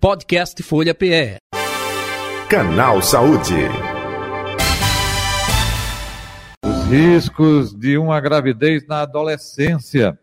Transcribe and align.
Podcast 0.00 0.62
Folha 0.62 0.94
PE. 0.94 1.36
Canal 2.48 3.02
Saúde. 3.02 3.52
Os 6.64 6.84
riscos 6.90 7.74
de 7.74 7.98
uma 7.98 8.18
gravidez 8.18 8.86
na 8.86 9.02
adolescência. 9.02 10.18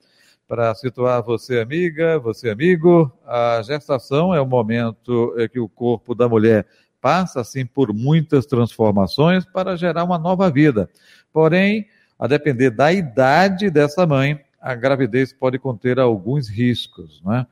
Para 0.47 0.73
situar 0.73 1.21
você, 1.21 1.59
amiga, 1.59 2.17
você, 2.17 2.49
amigo, 2.49 3.15
a 3.23 3.61
gestação 3.61 4.33
é 4.33 4.41
o 4.41 4.47
momento 4.47 5.35
em 5.37 5.47
que 5.47 5.59
o 5.59 5.69
corpo 5.69 6.15
da 6.15 6.27
mulher 6.27 6.65
passa, 6.99 7.41
assim, 7.41 7.63
por 7.63 7.93
muitas 7.93 8.47
transformações 8.47 9.45
para 9.45 9.77
gerar 9.77 10.03
uma 10.03 10.17
nova 10.17 10.49
vida. 10.49 10.89
Porém, 11.31 11.85
a 12.17 12.25
depender 12.25 12.71
da 12.71 12.91
idade 12.91 13.69
dessa 13.69 14.07
mãe, 14.07 14.43
a 14.59 14.73
gravidez 14.73 15.31
pode 15.31 15.59
conter 15.59 15.99
alguns 15.99 16.49
riscos, 16.49 17.21
né? 17.23 17.45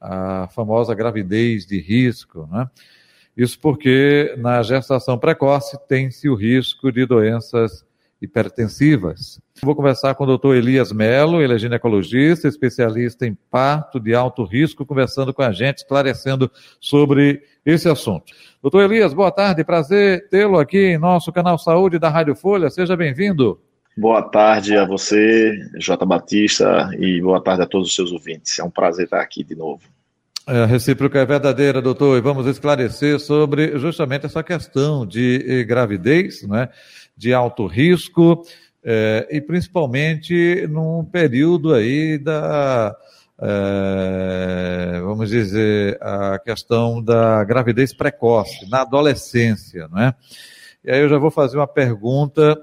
A 0.00 0.48
famosa 0.48 0.94
gravidez 0.94 1.66
de 1.66 1.78
risco, 1.78 2.48
né? 2.50 2.68
Isso 3.36 3.58
porque 3.58 4.34
na 4.38 4.62
gestação 4.62 5.18
precoce 5.18 5.78
tem-se 5.86 6.28
o 6.28 6.34
risco 6.34 6.90
de 6.90 7.06
doenças 7.06 7.84
hipertensivas. 8.20 9.40
Vou 9.62 9.74
conversar 9.74 10.14
com 10.14 10.24
o 10.24 10.26
doutor 10.26 10.56
Elias 10.56 10.92
Melo, 10.92 11.40
ele 11.40 11.54
é 11.54 11.58
ginecologista, 11.58 12.48
especialista 12.48 13.26
em 13.26 13.34
parto 13.50 13.98
de 13.98 14.14
alto 14.14 14.44
risco, 14.44 14.84
conversando 14.84 15.32
com 15.32 15.42
a 15.42 15.52
gente, 15.52 15.78
esclarecendo 15.78 16.50
sobre 16.78 17.42
esse 17.64 17.88
assunto. 17.88 18.32
Doutor 18.60 18.82
Elias, 18.82 19.14
boa 19.14 19.30
tarde, 19.30 19.64
prazer 19.64 20.28
tê-lo 20.28 20.58
aqui 20.58 20.92
em 20.92 20.98
nosso 20.98 21.32
canal 21.32 21.58
Saúde 21.58 21.98
da 21.98 22.10
Rádio 22.10 22.34
Folha, 22.34 22.68
seja 22.68 22.96
bem-vindo. 22.96 23.60
Boa 23.96 24.22
tarde 24.22 24.76
a 24.76 24.84
você, 24.84 25.52
J. 25.78 26.04
Batista, 26.06 26.90
e 26.98 27.20
boa 27.20 27.42
tarde 27.42 27.62
a 27.62 27.66
todos 27.66 27.88
os 27.88 27.94
seus 27.94 28.12
ouvintes. 28.12 28.58
É 28.58 28.64
um 28.64 28.70
prazer 28.70 29.04
estar 29.04 29.20
aqui 29.20 29.42
de 29.42 29.54
novo. 29.54 29.82
É, 30.50 30.64
a 30.64 30.66
recíproca 30.66 31.20
é 31.20 31.24
verdadeira, 31.24 31.80
doutor, 31.80 32.18
e 32.18 32.20
vamos 32.20 32.44
esclarecer 32.44 33.20
sobre 33.20 33.78
justamente 33.78 34.26
essa 34.26 34.42
questão 34.42 35.06
de 35.06 35.44
eh, 35.46 35.62
gravidez, 35.62 36.42
né, 36.42 36.68
de 37.16 37.32
alto 37.32 37.66
risco, 37.66 38.42
é, 38.82 39.28
e 39.30 39.40
principalmente 39.40 40.66
num 40.68 41.04
período 41.04 41.72
aí 41.72 42.18
da, 42.18 42.96
é, 43.40 45.00
vamos 45.04 45.30
dizer, 45.30 45.96
a 46.02 46.36
questão 46.40 47.00
da 47.00 47.44
gravidez 47.44 47.94
precoce, 47.94 48.68
na 48.68 48.80
adolescência, 48.80 49.86
né? 49.86 50.16
E 50.84 50.90
aí 50.90 51.00
eu 51.00 51.08
já 51.08 51.18
vou 51.18 51.30
fazer 51.30 51.58
uma 51.58 51.68
pergunta 51.68 52.60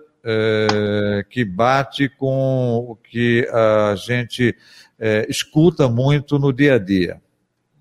que 1.29 1.45
bate 1.45 2.09
com 2.09 2.85
o 2.85 2.97
que 2.97 3.47
a 3.49 3.95
gente 3.95 4.53
escuta 5.29 5.87
muito 5.87 6.37
no 6.37 6.51
dia 6.51 6.75
a 6.75 6.77
dia. 6.77 7.21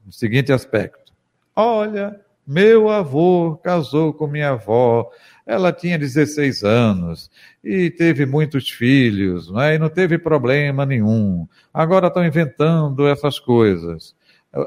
No 0.07 0.13
seguinte 0.13 0.53
aspecto: 0.53 1.13
olha, 1.57 2.21
meu 2.47 2.89
avô 2.89 3.57
casou 3.57 4.15
com 4.15 4.29
minha 4.29 4.51
avó, 4.51 5.11
ela 5.45 5.73
tinha 5.73 5.99
16 5.99 6.63
anos 6.63 7.29
e 7.63 7.91
teve 7.91 8.25
muitos 8.25 8.71
filhos, 8.71 9.51
né, 9.51 9.75
e 9.75 9.79
não 9.79 9.89
teve 9.89 10.17
problema 10.17 10.87
nenhum. 10.87 11.49
Agora 11.75 12.07
estão 12.07 12.25
inventando 12.25 13.09
essas 13.09 13.41
coisas. 13.41 14.15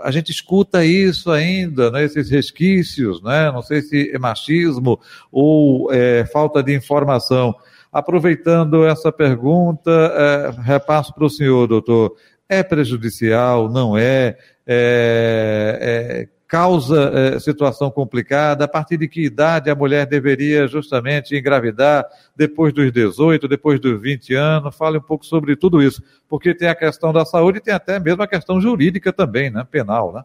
A 0.03 0.11
gente 0.11 0.29
escuta 0.29 0.83
isso 0.83 1.31
ainda, 1.31 1.89
né, 1.89 2.03
esses 2.03 2.29
resquícios, 2.29 3.23
né, 3.23 3.49
não 3.49 3.61
sei 3.61 3.81
se 3.81 4.11
é 4.13 4.19
machismo 4.19 4.99
ou 5.31 5.89
é, 5.93 6.25
falta 6.25 6.61
de 6.61 6.75
informação. 6.75 7.55
Aproveitando 7.91 8.85
essa 8.85 9.09
pergunta, 9.09 9.89
é, 9.89 10.61
repasso 10.61 11.13
para 11.13 11.25
o 11.25 11.29
senhor, 11.29 11.65
doutor. 11.65 12.15
É 12.49 12.63
prejudicial? 12.63 13.69
Não 13.69 13.95
é? 13.95 14.35
é, 14.65 16.27
é 16.27 16.39
causa 16.49 17.11
é, 17.13 17.39
situação 17.39 17.91
complicada? 17.91 18.65
A 18.65 18.67
partir 18.67 18.97
de 18.97 19.07
que 19.07 19.23
idade 19.23 19.69
a 19.69 19.75
mulher 19.75 20.07
deveria 20.07 20.67
justamente 20.67 21.37
engravidar? 21.37 22.03
Depois 22.35 22.73
dos 22.73 22.91
18, 22.91 23.47
depois 23.47 23.79
dos 23.79 24.01
20 24.01 24.33
anos? 24.33 24.75
Fale 24.75 24.97
um 24.97 25.01
pouco 25.01 25.25
sobre 25.25 25.55
tudo 25.55 25.81
isso, 25.81 26.03
porque 26.27 26.55
tem 26.55 26.67
a 26.67 26.75
questão 26.75 27.13
da 27.13 27.23
saúde 27.23 27.59
e 27.59 27.61
tem 27.61 27.73
até 27.73 27.99
mesmo 27.99 28.23
a 28.23 28.27
questão 28.27 28.59
jurídica 28.59 29.13
também, 29.13 29.51
né? 29.51 29.65
Penal, 29.69 30.11
né? 30.11 30.23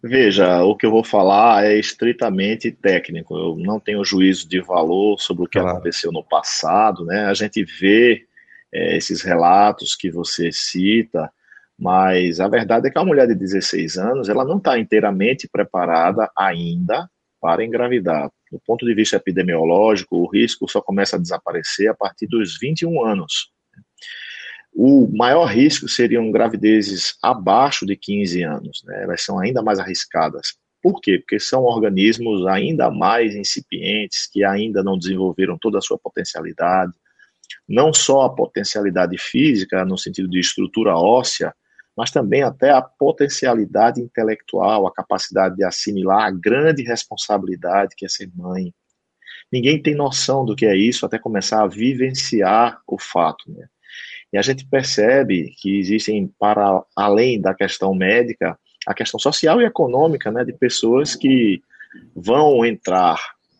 Veja, 0.00 0.62
o 0.62 0.76
que 0.76 0.86
eu 0.86 0.92
vou 0.92 1.02
falar 1.02 1.64
é 1.64 1.76
estritamente 1.76 2.70
técnico. 2.70 3.36
Eu 3.36 3.56
não 3.56 3.80
tenho 3.80 4.04
juízo 4.04 4.48
de 4.48 4.60
valor 4.60 5.18
sobre 5.18 5.44
o 5.44 5.48
que 5.48 5.58
claro. 5.58 5.74
aconteceu 5.74 6.12
no 6.12 6.22
passado, 6.22 7.04
né? 7.04 7.24
A 7.24 7.34
gente 7.34 7.64
vê 7.64 8.27
é, 8.72 8.96
esses 8.96 9.22
relatos 9.22 9.94
que 9.94 10.10
você 10.10 10.50
cita, 10.52 11.30
mas 11.78 12.40
a 12.40 12.48
verdade 12.48 12.88
é 12.88 12.90
que 12.90 12.98
a 12.98 13.04
mulher 13.04 13.26
de 13.26 13.34
16 13.34 13.96
anos, 13.98 14.28
ela 14.28 14.44
não 14.44 14.58
está 14.58 14.78
inteiramente 14.78 15.48
preparada 15.48 16.30
ainda 16.36 17.08
para 17.40 17.64
engravidar. 17.64 18.30
Do 18.50 18.60
ponto 18.66 18.84
de 18.84 18.94
vista 18.94 19.16
epidemiológico, 19.16 20.16
o 20.16 20.28
risco 20.28 20.68
só 20.68 20.80
começa 20.80 21.16
a 21.16 21.18
desaparecer 21.20 21.88
a 21.88 21.94
partir 21.94 22.26
dos 22.26 22.58
21 22.58 23.04
anos. 23.04 23.52
O 24.74 25.08
maior 25.16 25.46
risco 25.46 25.88
seriam 25.88 26.30
gravidezes 26.30 27.16
abaixo 27.22 27.86
de 27.86 27.96
15 27.96 28.42
anos, 28.42 28.82
né? 28.84 29.02
elas 29.02 29.22
são 29.22 29.38
ainda 29.38 29.62
mais 29.62 29.78
arriscadas. 29.78 30.54
Por 30.82 31.00
quê? 31.00 31.18
Porque 31.18 31.40
são 31.40 31.64
organismos 31.64 32.46
ainda 32.46 32.90
mais 32.90 33.34
incipientes, 33.34 34.28
que 34.32 34.44
ainda 34.44 34.82
não 34.82 34.96
desenvolveram 34.96 35.58
toda 35.58 35.78
a 35.78 35.82
sua 35.82 35.98
potencialidade, 35.98 36.92
não 37.68 37.92
só 37.92 38.22
a 38.22 38.34
potencialidade 38.34 39.18
física, 39.18 39.84
no 39.84 39.98
sentido 39.98 40.28
de 40.28 40.40
estrutura 40.40 40.96
óssea, 40.96 41.54
mas 41.96 42.10
também 42.10 42.42
até 42.42 42.70
a 42.70 42.80
potencialidade 42.80 44.00
intelectual, 44.00 44.86
a 44.86 44.92
capacidade 44.92 45.56
de 45.56 45.64
assimilar 45.64 46.26
a 46.26 46.30
grande 46.30 46.82
responsabilidade 46.82 47.94
que 47.96 48.06
é 48.06 48.08
ser 48.08 48.30
mãe. 48.36 48.72
Ninguém 49.50 49.82
tem 49.82 49.94
noção 49.94 50.44
do 50.44 50.54
que 50.54 50.66
é 50.66 50.76
isso 50.76 51.04
até 51.04 51.18
começar 51.18 51.62
a 51.62 51.66
vivenciar 51.66 52.80
o 52.86 52.98
fato. 52.98 53.50
Né? 53.50 53.66
E 54.32 54.38
a 54.38 54.42
gente 54.42 54.66
percebe 54.66 55.54
que 55.58 55.78
existem, 55.78 56.32
para 56.38 56.84
além 56.94 57.40
da 57.40 57.54
questão 57.54 57.94
médica, 57.94 58.58
a 58.86 58.94
questão 58.94 59.18
social 59.18 59.60
e 59.60 59.64
econômica 59.64 60.30
né, 60.30 60.44
de 60.44 60.52
pessoas 60.52 61.16
que 61.16 61.60
vão 62.14 62.64
entrar 62.64 63.18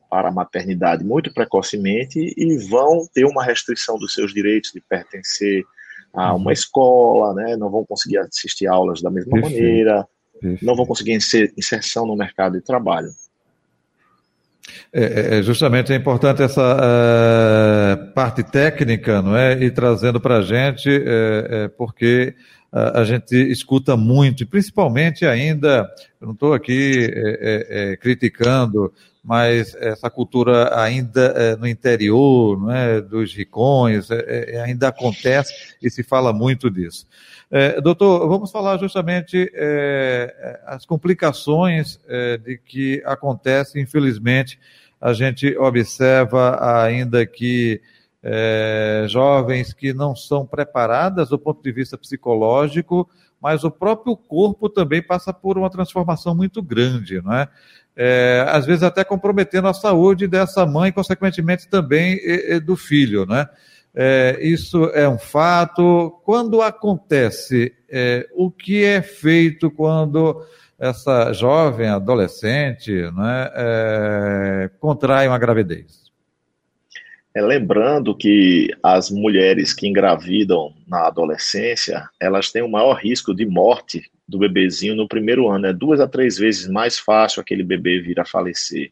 para 0.08 0.28
a 0.28 0.32
maternidade 0.32 1.04
muito 1.04 1.32
precocemente 1.32 2.34
e 2.36 2.58
vão 2.68 3.06
ter 3.12 3.24
uma 3.24 3.44
restrição 3.44 3.98
dos 3.98 4.14
seus 4.14 4.32
direitos 4.32 4.72
de 4.72 4.80
pertencer 4.80 5.64
a 6.12 6.34
uma 6.34 6.52
escola, 6.52 7.34
né, 7.34 7.56
não 7.56 7.70
vão 7.70 7.84
conseguir 7.84 8.18
assistir 8.18 8.66
aulas 8.66 9.02
da 9.02 9.10
mesma 9.10 9.32
Perfeito. 9.32 9.54
maneira, 9.54 10.08
Perfeito. 10.40 10.64
não 10.64 10.74
vão 10.74 10.86
conseguir 10.86 11.12
inserção 11.12 12.06
no 12.06 12.16
mercado 12.16 12.54
de 12.54 12.64
trabalho. 12.64 13.10
É, 14.92 15.02
é, 15.02 15.38
é, 15.38 15.42
justamente 15.42 15.92
é 15.92 15.96
importante 15.96 16.42
essa 16.42 16.76
é, 16.80 17.96
parte 18.12 18.42
técnica, 18.42 19.20
não 19.20 19.36
é? 19.36 19.52
E 19.62 19.70
trazendo 19.70 20.20
para 20.20 20.38
a 20.38 20.42
gente, 20.42 20.88
é, 20.88 21.48
é, 21.50 21.68
porque 21.68 22.34
a, 22.70 23.04
gente 23.04 23.34
escuta 23.34 23.96
muito, 23.96 24.42
e 24.42 24.46
principalmente 24.46 25.26
ainda, 25.26 25.88
eu 26.20 26.26
não 26.26 26.34
estou 26.34 26.52
aqui 26.52 27.10
criticando, 28.00 28.92
mas 29.24 29.74
essa 29.76 30.10
cultura 30.10 30.78
ainda 30.78 31.56
no 31.56 31.66
interior, 31.66 32.60
não 32.60 32.70
é? 32.70 33.00
Dos 33.00 33.34
ricões, 33.34 34.08
ainda 34.64 34.88
acontece 34.88 35.52
e 35.82 35.90
se 35.90 36.02
fala 36.02 36.32
muito 36.32 36.70
disso. 36.70 37.06
É, 37.50 37.80
doutor, 37.80 38.28
vamos 38.28 38.50
falar 38.50 38.76
justamente 38.78 39.50
é, 39.54 40.60
as 40.66 40.84
complicações 40.84 41.98
é, 42.06 42.36
de 42.36 42.58
que 42.58 43.02
acontecem, 43.06 43.82
infelizmente, 43.82 44.58
a 45.00 45.14
gente 45.14 45.56
observa 45.56 46.58
ainda 46.84 47.24
que 47.24 47.80
é, 48.22 49.04
jovens 49.08 49.72
que 49.72 49.92
não 49.92 50.14
são 50.14 50.44
preparadas 50.46 51.28
do 51.28 51.38
ponto 51.38 51.62
de 51.62 51.72
vista 51.72 51.96
psicológico, 51.96 53.08
mas 53.40 53.62
o 53.62 53.70
próprio 53.70 54.16
corpo 54.16 54.68
também 54.68 55.02
passa 55.02 55.32
por 55.32 55.56
uma 55.56 55.70
transformação 55.70 56.34
muito 56.34 56.60
grande, 56.60 57.22
não 57.22 57.32
é? 57.32 57.48
é 57.96 58.44
às 58.48 58.66
vezes 58.66 58.82
até 58.82 59.04
comprometendo 59.04 59.68
a 59.68 59.74
saúde 59.74 60.26
dessa 60.26 60.66
mãe, 60.66 60.90
consequentemente 60.90 61.68
também 61.68 62.18
do 62.64 62.76
filho, 62.76 63.24
né? 63.24 63.48
É, 63.94 64.38
isso 64.40 64.84
é 64.94 65.08
um 65.08 65.18
fato. 65.18 66.20
Quando 66.24 66.62
acontece, 66.62 67.74
é, 67.88 68.28
o 68.32 68.50
que 68.50 68.84
é 68.84 69.02
feito 69.02 69.70
quando 69.70 70.44
essa 70.78 71.32
jovem, 71.32 71.88
adolescente, 71.88 72.92
né, 72.92 73.50
é, 73.54 74.70
contrai 74.78 75.26
uma 75.26 75.38
gravidez? 75.38 76.07
É, 77.38 77.40
lembrando 77.40 78.16
que 78.16 78.68
as 78.82 79.12
mulheres 79.12 79.72
que 79.72 79.86
engravidam 79.86 80.74
na 80.88 81.06
adolescência, 81.06 82.10
elas 82.18 82.50
têm 82.50 82.62
o 82.62 82.68
maior 82.68 82.94
risco 82.94 83.32
de 83.32 83.46
morte 83.46 84.10
do 84.26 84.40
bebezinho 84.40 84.96
no 84.96 85.06
primeiro 85.06 85.48
ano. 85.48 85.66
É 85.66 85.72
duas 85.72 86.00
a 86.00 86.08
três 86.08 86.36
vezes 86.36 86.66
mais 86.66 86.98
fácil 86.98 87.40
aquele 87.40 87.62
bebê 87.62 88.00
vir 88.00 88.18
a 88.18 88.24
falecer. 88.24 88.90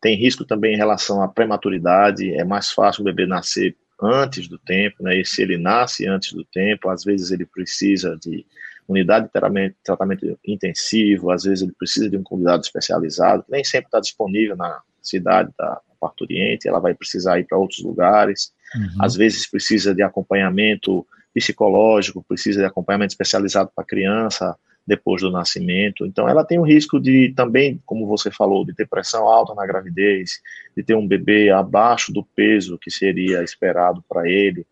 Tem 0.00 0.14
risco 0.14 0.44
também 0.44 0.74
em 0.74 0.76
relação 0.76 1.20
à 1.20 1.26
prematuridade, 1.26 2.32
é 2.32 2.44
mais 2.44 2.70
fácil 2.70 3.00
o 3.00 3.04
bebê 3.04 3.26
nascer 3.26 3.74
antes 4.00 4.46
do 4.46 4.56
tempo, 4.56 5.02
né? 5.02 5.20
E 5.20 5.24
se 5.24 5.42
ele 5.42 5.58
nasce 5.58 6.06
antes 6.06 6.32
do 6.32 6.44
tempo, 6.44 6.88
às 6.88 7.02
vezes 7.02 7.32
ele 7.32 7.44
precisa 7.44 8.16
de 8.22 8.46
unidade 8.86 9.26
de 9.26 9.32
tratamento, 9.32 10.38
intensivo, 10.46 11.32
às 11.32 11.42
vezes 11.42 11.62
ele 11.62 11.74
precisa 11.76 12.08
de 12.08 12.16
um 12.16 12.22
cuidado 12.22 12.62
especializado, 12.62 13.42
que 13.42 13.50
nem 13.50 13.64
sempre 13.64 13.86
está 13.86 13.98
disponível 13.98 14.56
na 14.56 14.80
cidade 15.02 15.50
da 15.58 15.80
parturiente, 16.00 16.68
ela 16.68 16.80
vai 16.80 16.94
precisar 16.94 17.38
ir 17.38 17.44
para 17.44 17.58
outros 17.58 17.84
lugares, 17.84 18.52
uhum. 18.74 19.04
às 19.04 19.14
vezes 19.14 19.48
precisa 19.48 19.94
de 19.94 20.02
acompanhamento 20.02 21.06
psicológico, 21.34 22.24
precisa 22.26 22.60
de 22.60 22.66
acompanhamento 22.66 23.12
especializado 23.12 23.70
para 23.74 23.84
a 23.84 23.86
criança 23.86 24.56
depois 24.86 25.22
do 25.22 25.30
nascimento. 25.30 26.04
Então, 26.04 26.28
ela 26.28 26.44
tem 26.44 26.58
o 26.58 26.64
risco 26.64 26.98
de 26.98 27.32
também, 27.36 27.80
como 27.86 28.06
você 28.06 28.30
falou, 28.30 28.64
de 28.64 28.74
ter 28.74 28.88
pressão 28.88 29.28
alta 29.28 29.54
na 29.54 29.66
gravidez, 29.66 30.40
de 30.76 30.82
ter 30.82 30.94
um 30.94 31.06
bebê 31.06 31.50
abaixo 31.50 32.12
do 32.12 32.24
peso 32.24 32.78
que 32.78 32.90
seria 32.90 33.44
esperado 33.44 34.02
para 34.08 34.28
ele, 34.28 34.66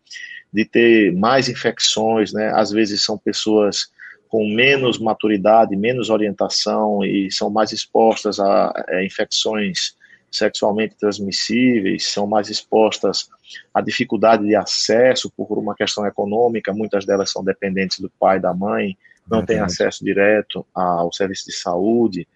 de 0.51 0.65
ter 0.65 1.13
mais 1.13 1.47
infecções, 1.47 2.33
né? 2.33 2.51
Às 2.53 2.71
vezes 2.71 3.03
são 3.03 3.17
pessoas 3.17 3.89
com 4.27 4.47
menos 4.47 4.99
maturidade, 4.99 5.75
menos 5.75 6.09
orientação 6.09 7.03
e 7.03 7.31
são 7.31 7.49
mais 7.49 7.71
expostas 7.71 8.39
a, 8.39 8.73
a 8.87 9.03
infecções 9.03 9.95
sexualmente 10.31 10.95
transmissíveis, 10.95 12.11
são 12.11 12.27
mais 12.27 12.49
expostas 12.49 13.29
à 13.73 13.81
dificuldade 13.81 14.45
de 14.45 14.55
acesso 14.55 15.31
por 15.31 15.57
uma 15.57 15.75
questão 15.75 16.05
econômica, 16.05 16.73
muitas 16.73 17.05
delas 17.05 17.31
são 17.31 17.43
dependentes 17.43 17.99
do 17.99 18.09
pai 18.19 18.39
da 18.39 18.53
mãe, 18.53 18.97
não 19.29 19.45
têm 19.45 19.59
acesso 19.59 20.03
direto 20.03 20.65
ao 20.73 21.13
serviço 21.13 21.45
de 21.45 21.53
saúde. 21.53 22.27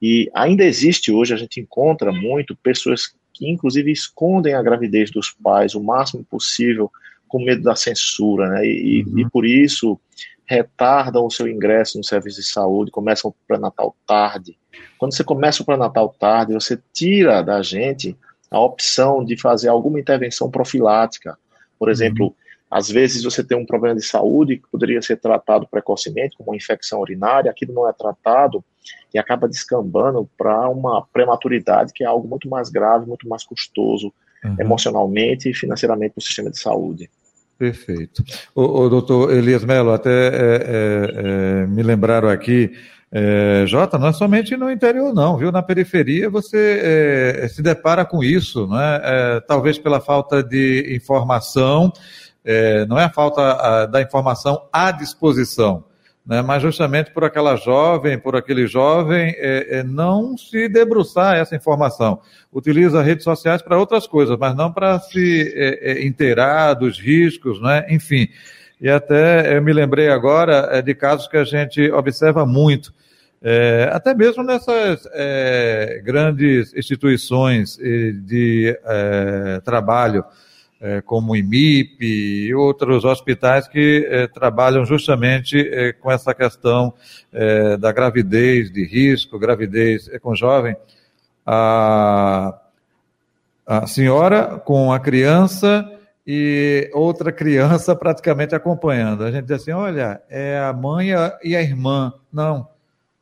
E 0.00 0.30
ainda 0.34 0.64
existe 0.64 1.12
hoje, 1.12 1.34
a 1.34 1.36
gente 1.36 1.60
encontra 1.60 2.10
muito 2.10 2.56
pessoas 2.56 3.12
que, 3.34 3.48
inclusive, 3.48 3.92
escondem 3.92 4.54
a 4.54 4.62
gravidez 4.62 5.10
dos 5.10 5.30
pais 5.30 5.74
o 5.74 5.82
máximo 5.82 6.24
possível 6.24 6.90
com 7.28 7.44
medo 7.44 7.62
da 7.62 7.76
censura, 7.76 8.48
né? 8.48 8.66
E, 8.66 9.04
uhum. 9.04 9.18
e 9.18 9.30
por 9.30 9.44
isso 9.44 10.00
retardam 10.46 11.26
o 11.26 11.30
seu 11.30 11.46
ingresso 11.46 11.98
no 11.98 12.04
serviço 12.04 12.40
de 12.40 12.46
saúde, 12.46 12.90
começam 12.90 13.30
o 13.30 13.34
pré-natal 13.46 13.94
tarde. 14.06 14.56
Quando 14.98 15.14
você 15.14 15.24
começa 15.24 15.62
o 15.62 15.66
pré-natal 15.66 16.14
tarde, 16.18 16.54
você 16.54 16.78
tira 16.92 17.42
da 17.42 17.62
gente 17.62 18.16
a 18.50 18.60
opção 18.60 19.24
de 19.24 19.36
fazer 19.36 19.68
alguma 19.68 20.00
intervenção 20.00 20.50
profilática. 20.50 21.38
Por 21.78 21.90
exemplo, 21.90 22.26
uhum. 22.26 22.34
às 22.70 22.88
vezes 22.88 23.22
você 23.22 23.44
tem 23.44 23.56
um 23.56 23.66
problema 23.66 23.96
de 23.96 24.04
saúde 24.04 24.56
que 24.56 24.68
poderia 24.70 25.00
ser 25.02 25.16
tratado 25.16 25.66
precocemente, 25.70 26.36
como 26.36 26.50
uma 26.50 26.56
infecção 26.56 27.00
urinária, 27.00 27.50
aquilo 27.50 27.74
não 27.74 27.88
é 27.88 27.92
tratado 27.92 28.64
e 29.12 29.18
acaba 29.18 29.48
descambando 29.48 30.28
para 30.36 30.68
uma 30.68 31.06
prematuridade, 31.12 31.92
que 31.92 32.04
é 32.04 32.06
algo 32.06 32.26
muito 32.26 32.48
mais 32.48 32.68
grave, 32.68 33.06
muito 33.06 33.28
mais 33.28 33.44
custoso 33.44 34.12
uhum. 34.44 34.56
emocionalmente 34.58 35.50
e 35.50 35.54
financeiramente 35.54 36.14
para 36.14 36.20
o 36.20 36.24
sistema 36.24 36.50
de 36.50 36.58
saúde. 36.58 37.10
Perfeito. 37.58 38.22
O, 38.54 38.82
o 38.82 38.88
doutor 38.88 39.32
Elias 39.32 39.64
Melo, 39.64 39.90
até 39.90 40.10
é, 40.10 40.30
é, 40.30 41.62
é, 41.62 41.66
me 41.66 41.82
lembraram 41.82 42.28
aqui, 42.28 42.72
é, 43.10 43.64
Jota, 43.66 43.98
não 43.98 44.08
é 44.08 44.12
somente 44.12 44.54
no 44.56 44.70
interior 44.70 45.14
não, 45.14 45.36
viu? 45.36 45.50
Na 45.50 45.62
periferia 45.62 46.28
você 46.28 47.40
é, 47.42 47.48
se 47.48 47.62
depara 47.62 48.04
com 48.04 48.22
isso, 48.22 48.66
né? 48.66 49.00
É, 49.02 49.40
talvez 49.40 49.78
pela 49.78 49.98
falta 49.98 50.42
de 50.42 50.94
informação, 50.94 51.90
é, 52.44 52.84
não 52.84 52.98
é 52.98 53.04
a 53.04 53.10
falta 53.10 53.40
a, 53.40 53.86
da 53.86 54.02
informação 54.02 54.68
à 54.70 54.90
disposição, 54.90 55.84
né? 56.26 56.42
mas 56.42 56.60
justamente 56.60 57.10
por 57.10 57.24
aquela 57.24 57.56
jovem, 57.56 58.18
por 58.18 58.36
aquele 58.36 58.66
jovem, 58.66 59.34
é, 59.38 59.78
é 59.78 59.82
não 59.82 60.36
se 60.36 60.68
debruçar 60.68 61.36
essa 61.36 61.56
informação. 61.56 62.20
Utiliza 62.52 63.02
redes 63.02 63.24
sociais 63.24 63.62
para 63.62 63.78
outras 63.78 64.06
coisas, 64.06 64.36
mas 64.38 64.54
não 64.54 64.70
para 64.70 65.00
se 65.00 65.50
é, 65.56 65.92
é, 65.92 66.06
inteirar 66.06 66.74
dos 66.74 67.00
riscos, 67.00 67.58
né? 67.62 67.86
enfim. 67.88 68.28
E 68.80 68.88
até 68.88 69.56
eu 69.56 69.62
me 69.62 69.72
lembrei 69.72 70.08
agora 70.08 70.68
é, 70.70 70.80
de 70.80 70.94
casos 70.94 71.26
que 71.26 71.36
a 71.36 71.44
gente 71.44 71.90
observa 71.90 72.46
muito, 72.46 72.94
é, 73.42 73.88
até 73.92 74.14
mesmo 74.14 74.44
nessas 74.44 75.08
é, 75.12 76.00
grandes 76.04 76.72
instituições 76.74 77.76
de 78.24 78.78
trabalho, 79.64 80.24
como 81.04 81.32
o 81.32 81.36
IMIP 81.36 82.04
e 82.04 82.54
outros 82.54 83.04
hospitais 83.04 83.66
que 83.66 84.28
trabalham 84.32 84.84
justamente 84.84 85.68
com 86.00 86.08
essa 86.08 86.32
questão 86.32 86.94
da 87.80 87.90
gravidez 87.90 88.70
de 88.70 88.84
risco, 88.86 89.40
gravidez 89.40 90.08
com 90.22 90.36
jovem. 90.36 90.76
A, 91.44 92.56
a 93.66 93.86
senhora 93.88 94.62
com 94.64 94.92
a 94.92 95.00
criança 95.00 95.97
e 96.30 96.90
outra 96.92 97.32
criança 97.32 97.96
praticamente 97.96 98.54
acompanhando. 98.54 99.24
A 99.24 99.30
gente 99.30 99.46
diz 99.46 99.62
assim: 99.62 99.72
olha, 99.72 100.20
é 100.28 100.58
a 100.58 100.74
mãe 100.74 101.08
e 101.42 101.56
a 101.56 101.62
irmã. 101.62 102.12
Não, 102.30 102.68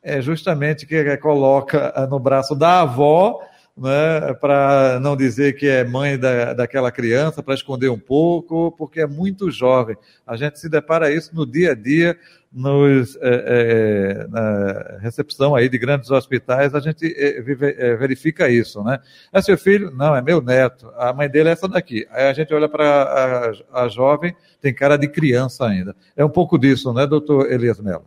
é 0.03 0.20
justamente 0.20 0.85
que 0.85 1.17
coloca 1.19 1.94
no 2.11 2.19
braço 2.19 2.56
da 2.56 2.81
avó 2.81 3.41
né, 3.76 4.32
para 4.40 4.99
não 5.00 5.14
dizer 5.14 5.55
que 5.55 5.69
é 5.69 5.84
mãe 5.84 6.19
da, 6.19 6.55
daquela 6.55 6.90
criança, 6.90 7.43
para 7.43 7.55
esconder 7.55 7.90
um 7.90 7.99
pouco, 7.99 8.73
porque 8.73 9.00
é 9.00 9.06
muito 9.06 9.50
jovem. 9.50 9.96
A 10.26 10.37
gente 10.37 10.58
se 10.58 10.69
depara 10.69 11.12
isso 11.12 11.34
no 11.34 11.44
dia 11.44 11.73
a 11.73 11.75
dia, 11.75 12.19
nos, 12.50 13.17
é, 13.17 13.20
é, 13.23 14.26
na 14.28 14.99
recepção 15.00 15.55
aí 15.55 15.69
de 15.69 15.76
grandes 15.76 16.11
hospitais, 16.11 16.75
a 16.75 16.81
gente 16.81 17.06
é, 17.14 17.43
vive, 17.43 17.76
é, 17.76 17.94
verifica 17.96 18.49
isso, 18.49 18.82
né? 18.82 18.99
É 19.31 19.43
seu 19.43 19.58
filho? 19.58 19.90
Não, 19.90 20.17
é 20.17 20.22
meu 20.22 20.40
neto. 20.40 20.90
A 20.96 21.12
mãe 21.12 21.29
dele 21.29 21.50
é 21.50 21.52
essa 21.52 21.69
daqui. 21.69 22.06
Aí 22.11 22.26
a 22.29 22.32
gente 22.32 22.55
olha 22.55 22.69
para 22.69 23.52
a, 23.72 23.84
a 23.84 23.88
jovem, 23.88 24.34
tem 24.58 24.72
cara 24.72 24.96
de 24.96 25.06
criança 25.06 25.67
ainda. 25.67 25.94
É 26.17 26.25
um 26.25 26.31
pouco 26.31 26.58
disso, 26.58 26.94
né, 26.94 27.06
doutor 27.06 27.52
Elias 27.52 27.79
Mello? 27.79 28.06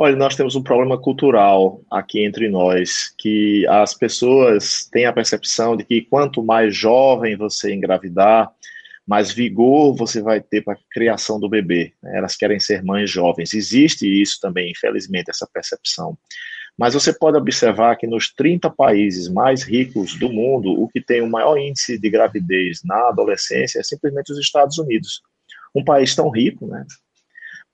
Olha, 0.00 0.14
nós 0.14 0.36
temos 0.36 0.54
um 0.54 0.62
problema 0.62 0.96
cultural 0.96 1.82
aqui 1.90 2.24
entre 2.24 2.48
nós, 2.48 3.12
que 3.18 3.66
as 3.66 3.94
pessoas 3.94 4.88
têm 4.92 5.06
a 5.06 5.12
percepção 5.12 5.76
de 5.76 5.82
que 5.82 6.02
quanto 6.02 6.40
mais 6.40 6.76
jovem 6.76 7.36
você 7.36 7.74
engravidar, 7.74 8.48
mais 9.04 9.32
vigor 9.32 9.96
você 9.96 10.22
vai 10.22 10.40
ter 10.40 10.62
para 10.62 10.74
a 10.74 10.78
criação 10.92 11.40
do 11.40 11.48
bebê. 11.48 11.94
Né? 12.00 12.16
Elas 12.16 12.36
querem 12.36 12.60
ser 12.60 12.84
mães 12.84 13.10
jovens. 13.10 13.52
Existe 13.52 14.06
isso 14.06 14.38
também, 14.40 14.70
infelizmente, 14.70 15.30
essa 15.30 15.48
percepção. 15.52 16.16
Mas 16.78 16.94
você 16.94 17.12
pode 17.12 17.36
observar 17.36 17.96
que 17.96 18.06
nos 18.06 18.32
30 18.32 18.70
países 18.70 19.28
mais 19.28 19.64
ricos 19.64 20.16
do 20.16 20.32
mundo, 20.32 20.80
o 20.80 20.88
que 20.88 21.00
tem 21.00 21.22
o 21.22 21.28
maior 21.28 21.58
índice 21.58 21.98
de 21.98 22.08
gravidez 22.08 22.82
na 22.84 23.08
adolescência 23.08 23.80
é 23.80 23.82
simplesmente 23.82 24.30
os 24.30 24.38
Estados 24.38 24.78
Unidos. 24.78 25.22
Um 25.74 25.82
país 25.82 26.14
tão 26.14 26.30
rico, 26.30 26.68
né? 26.68 26.86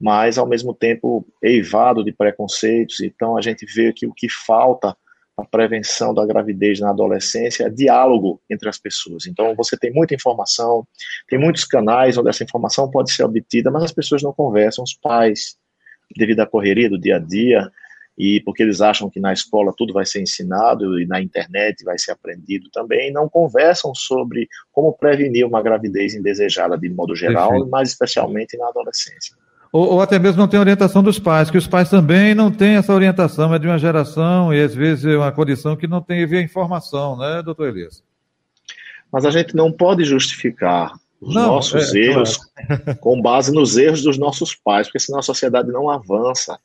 Mas 0.05 0.37
ao 0.37 0.47
mesmo 0.47 0.75
tempo 0.75 1.27
eivado 1.43 2.05
de 2.05 2.13
preconceitos. 2.13 3.01
Então 3.01 3.39
a 3.39 3.41
gente 3.41 3.65
vê 3.65 3.91
que 3.91 4.07
o 4.07 4.13
que 4.13 4.29
falta 4.29 4.95
na 5.37 5.47
prevenção 5.47 6.13
da 6.13 6.27
gravidez 6.27 6.79
na 6.79 6.91
adolescência 6.91 7.65
é 7.65 7.71
diálogo 7.71 8.39
entre 8.51 8.69
as 8.69 8.77
pessoas. 8.77 9.27
Então 9.27 9.55
você 9.57 9.79
tem 9.79 9.91
muita 9.91 10.15
informação, 10.15 10.87
tem 11.27 11.39
muitos 11.39 11.65
canais 11.65 12.19
onde 12.19 12.29
essa 12.29 12.45
informação 12.45 12.91
pode 12.91 13.13
ser 13.13 13.25
obtida, 13.25 13.71
mas 13.71 13.83
as 13.83 13.93
pessoas 13.93 14.23
não 14.23 14.31
conversam, 14.31 14.85
os 14.85 14.93
pais, 14.93 15.57
devido 16.15 16.41
à 16.41 16.47
correria 16.47 16.91
do 16.91 17.01
dia 17.01 17.17
a 17.17 17.19
dia, 17.19 17.73
e 18.19 18.43
porque 18.43 18.63
eles 18.63 18.83
acham 18.83 19.09
que 19.09 19.19
na 19.19 19.33
escola 19.33 19.73
tudo 19.75 19.95
vai 19.95 20.05
ser 20.05 20.21
ensinado 20.21 21.01
e 21.01 21.07
na 21.07 21.19
internet 21.19 21.83
vai 21.83 21.99
ser 21.99 22.11
aprendido 22.11 22.69
também, 22.71 23.11
não 23.11 23.27
conversam 23.27 23.95
sobre 23.95 24.49
como 24.71 24.93
prevenir 24.93 25.47
uma 25.47 25.63
gravidez 25.63 26.15
indesejada 26.15 26.77
de 26.77 26.91
modo 26.91 27.17
geral, 27.17 27.49
Perfeito. 27.49 27.71
mas 27.71 27.89
especialmente 27.89 28.55
na 28.59 28.69
adolescência 28.69 29.35
ou, 29.75 29.95
ou, 29.95 30.01
até 30.01 30.21
mesmo 30.21 30.39
não 30.39 30.47
tem 30.47 30.61
orientação 30.61 31.03
dos 31.03 31.19
pais, 31.19 31.51
que 31.51 31.59
os 31.59 31.67
pais 31.67 31.91
também 31.91 32.33
não 32.33 32.49
têm 32.49 32.77
essa 32.77 32.95
orientação, 32.95 33.53
é 33.53 33.59
de 33.59 33.67
uma 33.67 33.77
geração 33.77 34.55
e 34.55 34.63
às 34.63 34.73
vezes 34.73 35.05
é 35.05 35.17
uma 35.17 35.33
condição 35.33 35.75
que 35.75 35.89
não 35.89 36.01
tem 36.01 36.23
a 36.23 36.41
informação, 36.41 37.19
né, 37.19 37.43
doutor 37.43 37.71
Elias? 37.71 38.01
Mas 39.11 39.27
a 39.27 39.33
gente 39.33 39.57
não 39.57 39.73
pode 39.73 40.05
justificar 40.05 40.93
os 41.21 41.35
não, 41.35 41.57
nossos 41.57 41.93
é, 41.93 41.99
erros 41.99 42.37
claro. 42.37 42.99
com 43.01 43.21
base 43.21 43.53
nos 43.53 43.77
erros 43.77 44.01
dos 44.01 44.17
nossos 44.17 44.55
pais, 44.55 44.87
porque 44.87 45.01
senão 45.01 45.19
a 45.19 45.23
sociedade 45.23 45.73
não 45.73 45.91
avança. 45.91 46.57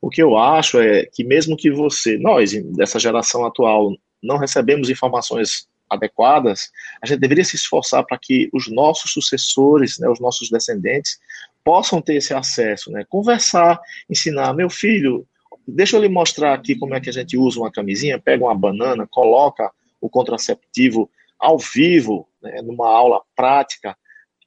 O 0.00 0.08
que 0.08 0.22
eu 0.22 0.38
acho 0.38 0.78
é 0.78 1.04
que 1.04 1.24
mesmo 1.24 1.56
que 1.56 1.68
você, 1.68 2.16
nós, 2.16 2.52
dessa 2.76 3.00
geração 3.00 3.44
atual, 3.44 3.92
não 4.22 4.36
recebemos 4.36 4.88
informações 4.88 5.66
adequadas, 5.92 6.70
a 7.02 7.06
gente 7.06 7.20
deveria 7.20 7.44
se 7.44 7.56
esforçar 7.56 8.04
para 8.04 8.18
que 8.18 8.48
os 8.52 8.70
nossos 8.70 9.12
sucessores, 9.12 9.98
né, 9.98 10.08
os 10.08 10.20
nossos 10.20 10.50
descendentes, 10.50 11.18
possam 11.64 12.00
ter 12.00 12.16
esse 12.16 12.34
acesso, 12.34 12.90
né? 12.90 13.04
Conversar, 13.08 13.80
ensinar, 14.10 14.52
meu 14.52 14.68
filho, 14.68 15.26
deixa 15.66 15.96
eu 15.96 16.00
lhe 16.00 16.08
mostrar 16.08 16.54
aqui 16.54 16.74
como 16.74 16.94
é 16.94 17.00
que 17.00 17.08
a 17.08 17.12
gente 17.12 17.36
usa 17.36 17.60
uma 17.60 17.70
camisinha, 17.70 18.20
pega 18.20 18.44
uma 18.44 18.54
banana, 18.54 19.06
coloca 19.08 19.70
o 20.00 20.08
contraceptivo 20.08 21.08
ao 21.38 21.58
vivo, 21.58 22.28
né, 22.42 22.60
numa 22.62 22.88
aula 22.88 23.20
prática, 23.36 23.96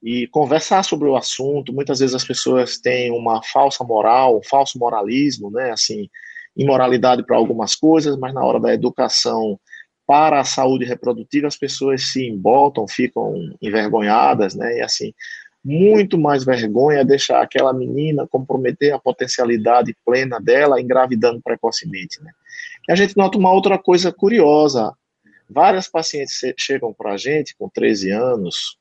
e 0.04 0.28
conversar 0.28 0.84
sobre 0.84 1.08
o 1.08 1.16
assunto. 1.16 1.74
Muitas 1.74 2.00
vezes 2.00 2.16
as 2.16 2.24
pessoas 2.24 2.78
têm 2.78 3.12
uma 3.12 3.42
falsa 3.42 3.84
moral, 3.84 4.38
um 4.38 4.44
falso 4.44 4.78
moralismo, 4.78 5.50
né, 5.50 5.72
assim, 5.72 6.10
imoralidade 6.56 7.26
para 7.26 7.38
algumas 7.38 7.76
coisas, 7.76 8.18
mas 8.18 8.34
na 8.34 8.44
hora 8.44 8.60
da 8.60 8.74
educação 8.74 9.60
para 10.08 10.40
a 10.40 10.46
saúde 10.46 10.86
reprodutiva 10.86 11.48
as 11.48 11.58
pessoas 11.58 12.12
se 12.12 12.28
emboltam, 12.28 12.88
ficam 12.88 13.34
envergonhadas, 13.62 14.56
né, 14.56 14.78
e 14.78 14.82
assim, 14.82 15.14
muito 15.66 16.16
mais 16.16 16.46
vergonha 16.46 17.04
deixar 17.04 17.42
aquela 17.42 17.74
menina 17.74 18.28
comprometer 18.28 18.94
a 18.94 19.00
potencialidade 19.00 19.98
plena 20.06 20.40
dela 20.40 20.80
engravidando 20.80 21.42
precocemente. 21.42 22.22
Né? 22.24 22.32
E 22.88 22.92
a 22.92 22.96
gente 22.96 23.18
nota 23.18 23.36
uma 23.40 23.52
outra 23.52 23.80
coisa 23.80 24.12
curiosa. 24.12 24.94
Várias 25.50 25.88
pacientes 25.88 26.40
chegam 26.56 26.94
para 26.94 27.14
a 27.14 27.18
gente 27.18 27.56
com 27.58 27.68
13 27.68 28.12
anos, 28.12 28.78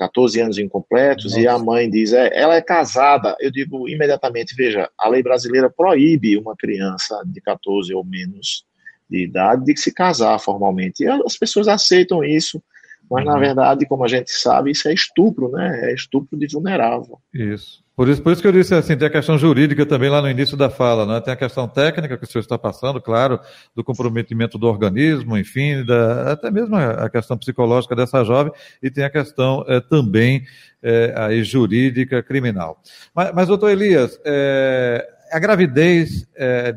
14 0.00 0.40
anos 0.40 0.58
incompletos, 0.58 1.26
Nossa. 1.26 1.40
e 1.40 1.46
a 1.46 1.56
mãe 1.58 1.88
diz, 1.88 2.12
é, 2.12 2.28
ela 2.36 2.56
é 2.56 2.60
casada. 2.60 3.36
Eu 3.38 3.52
digo 3.52 3.88
imediatamente, 3.88 4.52
veja, 4.56 4.90
a 4.98 5.08
lei 5.08 5.22
brasileira 5.22 5.70
proíbe 5.70 6.36
uma 6.36 6.56
criança 6.56 7.22
de 7.24 7.40
14 7.40 7.94
ou 7.94 8.04
menos 8.04 8.65
de 9.08 9.24
idade 9.24 9.64
de 9.64 9.76
se 9.78 9.92
casar 9.92 10.38
formalmente. 10.38 11.04
E 11.04 11.08
as 11.08 11.36
pessoas 11.36 11.68
aceitam 11.68 12.24
isso, 12.24 12.62
mas 13.10 13.24
na 13.24 13.34
uhum. 13.34 13.40
verdade, 13.40 13.86
como 13.86 14.04
a 14.04 14.08
gente 14.08 14.30
sabe, 14.30 14.72
isso 14.72 14.88
é 14.88 14.94
estupro, 14.94 15.50
né? 15.50 15.90
É 15.90 15.94
estupro 15.94 16.38
de 16.38 16.46
vulnerável. 16.52 17.18
Isso. 17.32 17.84
Por 17.96 18.10
isso, 18.10 18.22
por 18.22 18.30
isso 18.30 18.42
que 18.42 18.48
eu 18.48 18.52
disse 18.52 18.74
assim, 18.74 18.94
tem 18.94 19.08
a 19.08 19.10
questão 19.10 19.38
jurídica 19.38 19.86
também 19.86 20.10
lá 20.10 20.20
no 20.20 20.28
início 20.28 20.54
da 20.54 20.68
fala, 20.68 21.06
né? 21.06 21.18
Tem 21.18 21.32
a 21.32 21.36
questão 21.36 21.66
técnica 21.66 22.18
que 22.18 22.24
o 22.24 22.26
senhor 22.26 22.42
está 22.42 22.58
passando, 22.58 23.00
claro, 23.00 23.40
do 23.74 23.82
comprometimento 23.82 24.58
do 24.58 24.66
organismo, 24.66 25.38
enfim, 25.38 25.82
da, 25.82 26.32
até 26.32 26.50
mesmo 26.50 26.76
a 26.76 27.08
questão 27.08 27.38
psicológica 27.38 27.96
dessa 27.96 28.22
jovem, 28.22 28.52
e 28.82 28.90
tem 28.90 29.02
a 29.02 29.08
questão 29.08 29.64
é, 29.66 29.80
também 29.80 30.44
é, 30.82 31.14
aí, 31.16 31.42
jurídica, 31.42 32.22
criminal. 32.22 32.82
Mas, 33.14 33.32
mas 33.32 33.48
doutor 33.48 33.70
Elias, 33.70 34.20
é, 34.26 35.15
a 35.30 35.38
gravidez 35.38 36.26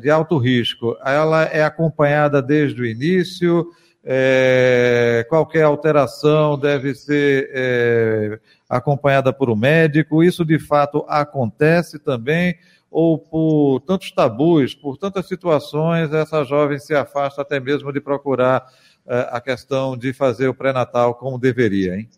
de 0.00 0.10
alto 0.10 0.38
risco, 0.38 0.96
ela 1.04 1.44
é 1.44 1.62
acompanhada 1.62 2.42
desde 2.42 2.82
o 2.82 2.86
início, 2.86 3.66
é, 4.02 5.26
qualquer 5.28 5.62
alteração 5.62 6.58
deve 6.58 6.94
ser 6.94 7.50
é, 7.52 8.40
acompanhada 8.68 9.32
por 9.32 9.50
um 9.50 9.56
médico. 9.56 10.22
Isso 10.22 10.44
de 10.44 10.58
fato 10.58 11.04
acontece 11.08 11.98
também, 11.98 12.56
ou 12.90 13.18
por 13.18 13.80
tantos 13.80 14.10
tabus, 14.10 14.74
por 14.74 14.96
tantas 14.96 15.28
situações, 15.28 16.12
essa 16.12 16.44
jovem 16.44 16.78
se 16.78 16.94
afasta 16.94 17.42
até 17.42 17.60
mesmo 17.60 17.92
de 17.92 18.00
procurar 18.00 18.66
é, 19.06 19.28
a 19.30 19.40
questão 19.40 19.96
de 19.96 20.12
fazer 20.12 20.48
o 20.48 20.54
pré-natal 20.54 21.14
como 21.14 21.38
deveria, 21.38 21.96
hein? 21.96 22.08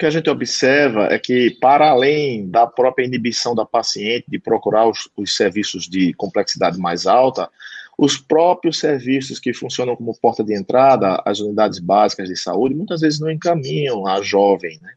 O 0.00 0.02
que 0.02 0.06
a 0.06 0.10
gente 0.10 0.30
observa 0.30 1.08
é 1.12 1.18
que, 1.18 1.50
para 1.60 1.90
além 1.90 2.48
da 2.48 2.66
própria 2.66 3.04
inibição 3.04 3.54
da 3.54 3.66
paciente 3.66 4.24
de 4.26 4.38
procurar 4.38 4.88
os, 4.88 5.10
os 5.14 5.36
serviços 5.36 5.86
de 5.86 6.14
complexidade 6.14 6.78
mais 6.78 7.06
alta, 7.06 7.50
os 7.98 8.16
próprios 8.16 8.78
serviços 8.78 9.38
que 9.38 9.52
funcionam 9.52 9.94
como 9.94 10.18
porta 10.18 10.42
de 10.42 10.56
entrada, 10.56 11.22
as 11.22 11.40
unidades 11.40 11.78
básicas 11.78 12.30
de 12.30 12.36
saúde, 12.36 12.74
muitas 12.74 13.02
vezes 13.02 13.20
não 13.20 13.30
encaminham 13.30 14.06
a 14.06 14.22
jovem, 14.22 14.78
né? 14.80 14.90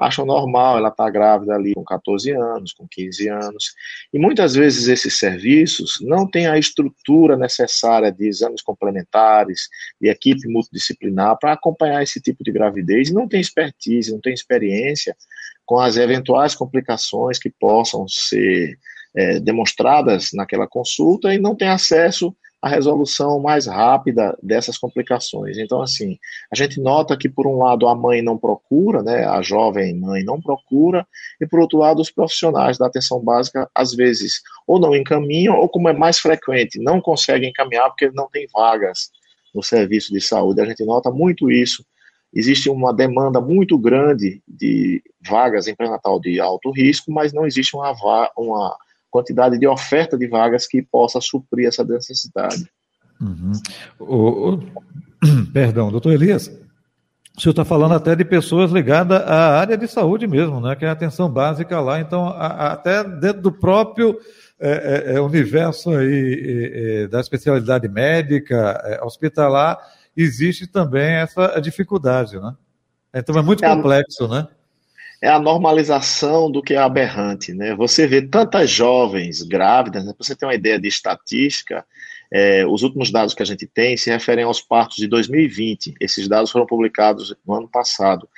Acham 0.00 0.24
normal 0.24 0.78
ela 0.78 0.88
estar 0.88 1.04
tá 1.04 1.10
grávida 1.10 1.54
ali 1.54 1.74
com 1.74 1.84
14 1.84 2.30
anos, 2.30 2.72
com 2.72 2.88
15 2.88 3.28
anos. 3.28 3.74
E 4.12 4.18
muitas 4.18 4.54
vezes 4.54 4.88
esses 4.88 5.18
serviços 5.18 5.98
não 6.00 6.26
têm 6.26 6.46
a 6.46 6.58
estrutura 6.58 7.36
necessária 7.36 8.10
de 8.10 8.26
exames 8.26 8.62
complementares, 8.62 9.68
de 10.00 10.08
equipe 10.08 10.48
multidisciplinar 10.48 11.38
para 11.38 11.52
acompanhar 11.52 12.02
esse 12.02 12.20
tipo 12.20 12.42
de 12.42 12.50
gravidez, 12.50 13.10
e 13.10 13.14
não 13.14 13.28
tem 13.28 13.40
expertise, 13.40 14.10
não 14.10 14.20
tem 14.20 14.32
experiência 14.32 15.14
com 15.66 15.78
as 15.78 15.98
eventuais 15.98 16.54
complicações 16.54 17.38
que 17.38 17.50
possam 17.50 18.08
ser 18.08 18.78
é, 19.14 19.38
demonstradas 19.38 20.30
naquela 20.32 20.66
consulta 20.66 21.34
e 21.34 21.38
não 21.38 21.54
tem 21.54 21.68
acesso 21.68 22.34
à 22.62 22.68
resolução 22.68 23.40
mais 23.40 23.66
rápida 23.66 24.36
dessas 24.42 24.76
complicações. 24.76 25.58
Então, 25.58 25.80
assim, 25.80 26.18
a 26.52 26.56
gente 26.56 26.80
nota 26.80 27.16
que, 27.16 27.28
por 27.28 27.46
um 27.46 27.58
lado, 27.58 27.88
a 27.88 27.94
mãe 27.94 28.22
não 28.22 28.36
procura, 28.36 29.02
né, 29.02 29.24
a 29.24 29.40
jovem 29.40 29.98
mãe 29.98 30.22
não 30.22 30.40
procura, 30.40 31.06
e, 31.40 31.46
por 31.46 31.60
outro 31.60 31.78
lado, 31.78 32.00
os 32.00 32.10
profissionais 32.10 32.76
da 32.76 32.86
atenção 32.86 33.20
básica, 33.20 33.70
às 33.74 33.94
vezes, 33.94 34.42
ou 34.66 34.78
não 34.78 34.94
encaminham, 34.94 35.56
ou, 35.58 35.68
como 35.68 35.88
é 35.88 35.92
mais 35.92 36.18
frequente, 36.18 36.78
não 36.78 37.00
conseguem 37.00 37.50
encaminhar 37.50 37.88
porque 37.88 38.10
não 38.12 38.28
tem 38.28 38.46
vagas 38.52 39.10
no 39.54 39.62
serviço 39.62 40.12
de 40.12 40.20
saúde. 40.20 40.60
A 40.60 40.66
gente 40.66 40.84
nota 40.84 41.10
muito 41.10 41.50
isso 41.50 41.84
existe 42.32 42.70
uma 42.70 42.92
demanda 42.92 43.40
muito 43.40 43.76
grande 43.76 44.42
de 44.46 45.02
vagas 45.20 45.66
em 45.66 45.74
pré-natal 45.74 46.20
de 46.20 46.40
alto 46.40 46.70
risco, 46.70 47.12
mas 47.12 47.32
não 47.32 47.46
existe 47.46 47.76
uma, 47.76 47.92
uma 48.36 48.76
quantidade 49.10 49.58
de 49.58 49.66
oferta 49.66 50.16
de 50.16 50.26
vagas 50.26 50.66
que 50.66 50.82
possa 50.82 51.20
suprir 51.20 51.66
essa 51.66 51.84
necessidade. 51.84 52.70
Uhum. 53.20 53.52
O, 53.98 54.54
o, 54.54 54.62
perdão, 55.52 55.90
doutor 55.90 56.12
Elias, 56.12 56.48
o 57.36 57.40
senhor 57.40 57.52
está 57.52 57.64
falando 57.64 57.94
até 57.94 58.14
de 58.14 58.24
pessoas 58.24 58.70
ligadas 58.70 59.20
à 59.22 59.58
área 59.58 59.76
de 59.76 59.86
saúde 59.86 60.26
mesmo, 60.26 60.60
né, 60.60 60.74
que 60.76 60.84
é 60.84 60.88
a 60.88 60.92
atenção 60.92 61.30
básica 61.30 61.80
lá, 61.80 62.00
então 62.00 62.26
a, 62.26 62.46
a, 62.46 62.72
até 62.72 63.04
dentro 63.04 63.42
do 63.42 63.52
próprio 63.52 64.18
é, 64.58 65.12
é, 65.12 65.16
é 65.16 65.20
universo 65.20 65.90
aí, 65.90 66.42
é, 66.44 67.02
é, 67.02 67.08
da 67.08 67.20
especialidade 67.20 67.88
médica, 67.88 68.80
é, 68.84 69.02
hospitalar, 69.02 69.78
existe 70.16 70.66
também 70.66 71.14
essa 71.14 71.58
dificuldade, 71.60 72.38
né? 72.38 72.54
Então 73.14 73.36
é 73.36 73.42
muito 73.42 73.62
complexo, 73.62 74.28
né? 74.28 74.46
É 75.22 75.28
a 75.28 75.38
normalização 75.38 76.50
do 76.50 76.62
que 76.62 76.74
é 76.74 76.78
aberrante. 76.78 77.52
Né? 77.52 77.74
Você 77.74 78.06
vê 78.06 78.22
tantas 78.22 78.70
jovens 78.70 79.42
grávidas, 79.42 80.04
né? 80.04 80.12
para 80.12 80.24
você 80.24 80.34
ter 80.34 80.46
uma 80.46 80.54
ideia 80.54 80.80
de 80.80 80.88
estatística, 80.88 81.84
é, 82.32 82.64
os 82.66 82.82
últimos 82.82 83.10
dados 83.10 83.34
que 83.34 83.42
a 83.42 83.46
gente 83.46 83.66
tem 83.66 83.96
se 83.96 84.08
referem 84.08 84.44
aos 84.44 84.62
partos 84.62 84.96
de 84.96 85.06
2020. 85.08 85.94
Esses 86.00 86.28
dados 86.28 86.50
foram 86.50 86.64
publicados 86.64 87.34
no 87.46 87.54
ano 87.54 87.68
passado. 87.68 88.28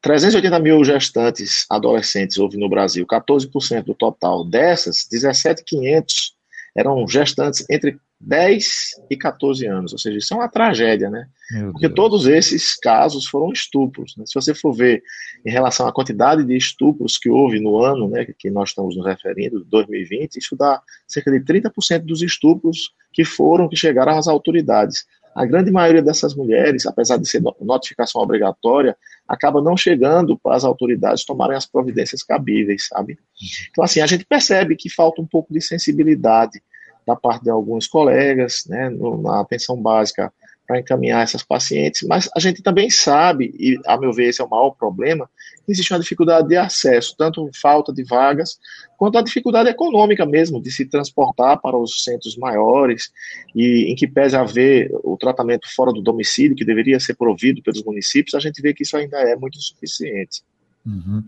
380 0.00 0.58
mil 0.58 0.82
gestantes 0.84 1.64
adolescentes 1.70 2.38
houve 2.38 2.58
no 2.58 2.68
Brasil, 2.68 3.06
14% 3.06 3.84
do 3.84 3.94
total. 3.94 4.44
Dessas, 4.44 5.06
17.500 5.12 6.32
eram 6.74 7.06
gestantes 7.06 7.64
entre 7.70 7.98
10 8.24 9.00
e 9.10 9.16
14 9.16 9.66
anos, 9.66 9.92
ou 9.92 9.98
seja, 9.98 10.16
isso 10.16 10.32
é 10.32 10.36
uma 10.36 10.48
tragédia, 10.48 11.10
né? 11.10 11.26
Meu 11.50 11.72
Porque 11.72 11.88
Deus. 11.88 11.96
todos 11.96 12.26
esses 12.26 12.76
casos 12.78 13.26
foram 13.26 13.52
estupros. 13.52 14.16
Né? 14.16 14.24
Se 14.26 14.34
você 14.34 14.54
for 14.54 14.72
ver 14.72 15.02
em 15.44 15.50
relação 15.50 15.88
à 15.88 15.92
quantidade 15.92 16.44
de 16.44 16.56
estupros 16.56 17.18
que 17.18 17.28
houve 17.28 17.58
no 17.58 17.82
ano, 17.82 18.08
né, 18.08 18.24
que 18.38 18.48
nós 18.48 18.68
estamos 18.68 18.96
nos 18.96 19.04
referindo, 19.04 19.64
2020, 19.64 20.36
isso 20.36 20.54
dá 20.56 20.80
cerca 21.06 21.32
de 21.32 21.40
30% 21.40 22.04
dos 22.04 22.22
estupros 22.22 22.92
que 23.12 23.24
foram, 23.24 23.68
que 23.68 23.76
chegaram 23.76 24.16
às 24.16 24.28
autoridades. 24.28 25.04
A 25.34 25.44
grande 25.44 25.70
maioria 25.72 26.02
dessas 26.02 26.34
mulheres, 26.34 26.86
apesar 26.86 27.16
de 27.16 27.28
ser 27.28 27.42
notificação 27.60 28.22
obrigatória, 28.22 28.96
acaba 29.26 29.60
não 29.60 29.76
chegando 29.76 30.38
para 30.38 30.54
as 30.54 30.62
autoridades 30.64 31.24
tomarem 31.24 31.56
as 31.56 31.66
providências 31.66 32.22
cabíveis, 32.22 32.86
sabe? 32.86 33.14
Uhum. 33.14 33.48
Então, 33.70 33.82
assim, 33.82 34.00
a 34.00 34.06
gente 34.06 34.24
percebe 34.24 34.76
que 34.76 34.88
falta 34.88 35.20
um 35.20 35.26
pouco 35.26 35.52
de 35.52 35.60
sensibilidade 35.60 36.62
da 37.06 37.16
parte 37.16 37.44
de 37.44 37.50
alguns 37.50 37.86
colegas, 37.86 38.64
né, 38.66 38.90
na 38.90 39.40
atenção 39.40 39.76
básica 39.76 40.32
para 40.66 40.78
encaminhar 40.78 41.22
essas 41.22 41.42
pacientes, 41.42 42.02
mas 42.02 42.30
a 42.34 42.40
gente 42.40 42.62
também 42.62 42.88
sabe, 42.88 43.52
e 43.58 43.78
a 43.84 43.98
meu 43.98 44.12
ver 44.12 44.28
esse 44.28 44.40
é 44.40 44.44
o 44.44 44.48
maior 44.48 44.70
problema, 44.70 45.28
existe 45.68 45.92
uma 45.92 46.00
dificuldade 46.00 46.48
de 46.48 46.56
acesso, 46.56 47.14
tanto 47.18 47.50
falta 47.60 47.92
de 47.92 48.04
vagas, 48.04 48.58
quanto 48.96 49.18
a 49.18 49.22
dificuldade 49.22 49.68
econômica 49.68 50.24
mesmo 50.24 50.62
de 50.62 50.70
se 50.70 50.86
transportar 50.86 51.60
para 51.60 51.76
os 51.76 52.04
centros 52.04 52.36
maiores, 52.36 53.10
e 53.54 53.90
em 53.90 53.94
que 53.94 54.06
pese 54.06 54.36
haver 54.36 54.90
o 55.02 55.16
tratamento 55.16 55.68
fora 55.74 55.92
do 55.92 56.00
domicílio, 56.00 56.56
que 56.56 56.64
deveria 56.64 57.00
ser 57.00 57.14
provido 57.14 57.62
pelos 57.62 57.82
municípios, 57.84 58.34
a 58.34 58.40
gente 58.40 58.62
vê 58.62 58.72
que 58.72 58.84
isso 58.84 58.96
ainda 58.96 59.18
é 59.18 59.36
muito 59.36 59.58
insuficiente. 59.58 60.42
Uhum. 60.84 61.22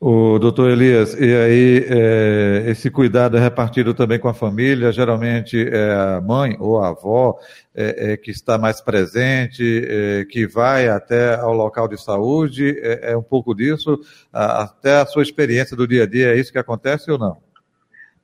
O 0.00 0.38
doutor 0.40 0.68
Elias, 0.68 1.14
e 1.14 1.32
aí 1.32 1.86
é, 1.88 2.64
esse 2.66 2.90
cuidado 2.90 3.36
é 3.36 3.40
repartido 3.40 3.94
também 3.94 4.18
com 4.18 4.28
a 4.28 4.34
família, 4.34 4.90
geralmente 4.90 5.56
é 5.68 5.92
a 5.92 6.20
mãe 6.20 6.56
ou 6.58 6.82
a 6.82 6.88
avó 6.88 7.38
é, 7.72 8.12
é 8.12 8.16
que 8.16 8.32
está 8.32 8.58
mais 8.58 8.80
presente, 8.80 9.86
é, 9.88 10.24
que 10.24 10.44
vai 10.44 10.88
até 10.88 11.36
ao 11.36 11.52
local 11.52 11.86
de 11.86 12.02
saúde, 12.02 12.76
é, 12.80 13.12
é 13.12 13.16
um 13.16 13.22
pouco 13.22 13.54
disso, 13.54 13.96
a, 14.32 14.64
até 14.64 15.00
a 15.00 15.06
sua 15.06 15.22
experiência 15.22 15.76
do 15.76 15.86
dia 15.86 16.02
a 16.02 16.06
dia, 16.06 16.34
é 16.34 16.38
isso 16.38 16.50
que 16.50 16.58
acontece 16.58 17.08
ou 17.08 17.16
não? 17.18 17.36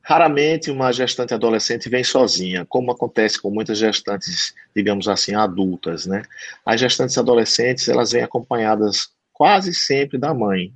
Raramente 0.05 0.69
uma 0.69 0.91
gestante 0.91 1.33
adolescente 1.33 1.89
vem 1.89 2.03
sozinha, 2.03 2.67
como 2.69 2.91
acontece 2.91 3.41
com 3.41 3.51
muitas 3.51 3.79
gestantes, 3.79 4.53
digamos 4.75 5.07
assim, 5.07 5.33
adultas, 5.37 6.07
né? 6.07 6.23
As 6.67 6.81
gestantes 6.81 7.17
adolescentes, 7.17 7.89
elas 7.89 8.11
vêm 8.11 8.25
acompanhadas 8.25 9.13
quase 9.33 9.75
sempre 9.75 10.19
da 10.19 10.33
mãe. 10.35 10.73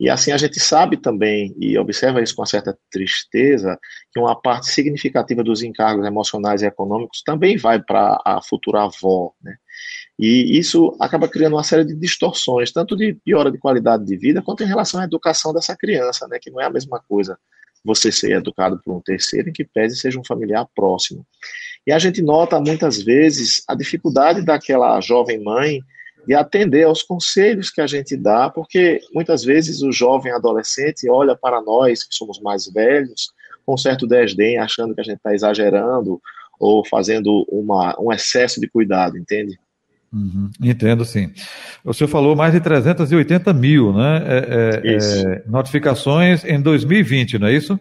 E 0.00 0.08
assim 0.08 0.30
a 0.30 0.36
gente 0.36 0.60
sabe 0.60 0.96
também, 0.96 1.54
e 1.58 1.76
observa 1.76 2.22
isso 2.22 2.36
com 2.36 2.46
certa 2.46 2.76
tristeza, 2.90 3.78
que 4.12 4.20
uma 4.20 4.40
parte 4.40 4.68
significativa 4.68 5.42
dos 5.42 5.62
encargos 5.62 6.06
emocionais 6.06 6.62
e 6.62 6.66
econômicos 6.66 7.22
também 7.22 7.56
vai 7.56 7.82
para 7.82 8.20
a 8.24 8.40
futura 8.40 8.84
avó, 8.84 9.32
né? 9.42 9.56
E 10.18 10.58
isso 10.58 10.96
acaba 11.00 11.28
criando 11.28 11.54
uma 11.54 11.64
série 11.64 11.84
de 11.84 11.94
distorções, 11.94 12.72
tanto 12.72 12.96
de 12.96 13.14
piora 13.24 13.50
de 13.50 13.58
qualidade 13.58 14.04
de 14.04 14.16
vida, 14.16 14.42
quanto 14.42 14.62
em 14.62 14.66
relação 14.66 15.00
à 15.00 15.04
educação 15.04 15.52
dessa 15.52 15.76
criança, 15.76 16.26
né? 16.28 16.38
Que 16.40 16.50
não 16.50 16.60
é 16.60 16.64
a 16.64 16.70
mesma 16.70 17.00
coisa 17.08 17.38
você 17.84 18.10
ser 18.10 18.32
educado 18.32 18.80
por 18.84 18.96
um 18.96 19.00
terceiro, 19.00 19.48
em 19.48 19.52
que 19.52 19.64
pese 19.64 19.96
seja 19.96 20.18
um 20.18 20.24
familiar 20.24 20.66
próximo. 20.74 21.24
E 21.86 21.92
a 21.92 21.98
gente 21.98 22.20
nota 22.20 22.60
muitas 22.60 23.00
vezes 23.00 23.62
a 23.68 23.74
dificuldade 23.74 24.44
daquela 24.44 25.00
jovem 25.00 25.42
mãe 25.42 25.80
de 26.28 26.34
atender 26.34 26.84
aos 26.84 27.02
conselhos 27.02 27.70
que 27.70 27.80
a 27.80 27.86
gente 27.86 28.14
dá, 28.14 28.50
porque 28.50 29.00
muitas 29.14 29.42
vezes 29.42 29.80
o 29.80 29.90
jovem 29.90 30.30
adolescente 30.30 31.08
olha 31.08 31.34
para 31.34 31.62
nós, 31.62 32.04
que 32.04 32.14
somos 32.14 32.38
mais 32.38 32.70
velhos, 32.70 33.32
com 33.64 33.78
certo 33.78 34.06
desdém, 34.06 34.58
achando 34.58 34.94
que 34.94 35.00
a 35.00 35.04
gente 35.04 35.16
está 35.16 35.34
exagerando 35.34 36.20
ou 36.60 36.84
fazendo 36.84 37.46
uma, 37.48 37.98
um 37.98 38.12
excesso 38.12 38.60
de 38.60 38.68
cuidado, 38.68 39.16
entende? 39.16 39.58
Uhum, 40.12 40.50
entendo, 40.62 41.02
sim. 41.02 41.32
O 41.82 41.94
senhor 41.94 42.08
falou 42.08 42.36
mais 42.36 42.52
de 42.52 42.60
380 42.60 43.50
mil, 43.54 43.94
né? 43.94 44.22
É, 44.26 44.82
é, 44.84 44.96
é, 44.96 45.42
notificações 45.46 46.44
em 46.44 46.60
2020, 46.60 47.38
não 47.38 47.48
é 47.48 47.54
isso? 47.54 47.80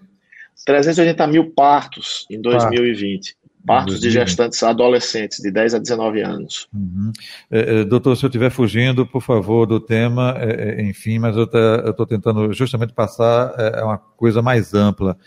380 0.65 1.27
mil 1.27 1.51
partos 1.51 2.25
em 2.31 2.39
2020. 2.39 3.35
Partos 3.67 3.99
de 3.99 4.09
gestantes 4.09 4.63
adolescentes, 4.63 5.39
de 5.39 5.51
10 5.51 5.75
a 5.75 5.77
19 5.77 6.21
anos. 6.21 6.67
Uhum. 6.73 7.11
É, 7.51 7.81
é, 7.81 7.83
doutor, 7.83 8.15
se 8.15 8.25
eu 8.25 8.29
estiver 8.29 8.49
fugindo, 8.49 9.05
por 9.05 9.21
favor, 9.21 9.67
do 9.67 9.79
tema, 9.79 10.35
é, 10.39 10.79
é 10.79 10.83
enfim, 10.83 11.19
mas 11.19 11.35
eu 11.35 11.43
estou 11.43 12.05
tentando 12.05 12.51
justamente 12.53 12.93
passar 12.93 13.53
é, 13.57 13.83
uma 13.83 13.97
coisa 13.97 14.41
mais 14.41 14.73
ampla. 14.73 15.17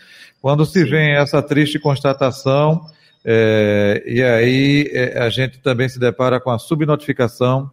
Quando 0.41 0.65
se 0.65 0.83
vem 0.83 1.11
essa 1.11 1.41
triste 1.41 1.77
constatação 1.79 2.81
é, 3.23 4.03
e 4.05 4.23
aí 4.23 4.89
é, 4.91 5.19
a 5.19 5.29
gente 5.29 5.59
também 5.59 5.87
se 5.87 5.99
depara 5.99 6.39
com 6.39 6.49
a 6.49 6.57
subnotificação, 6.57 7.69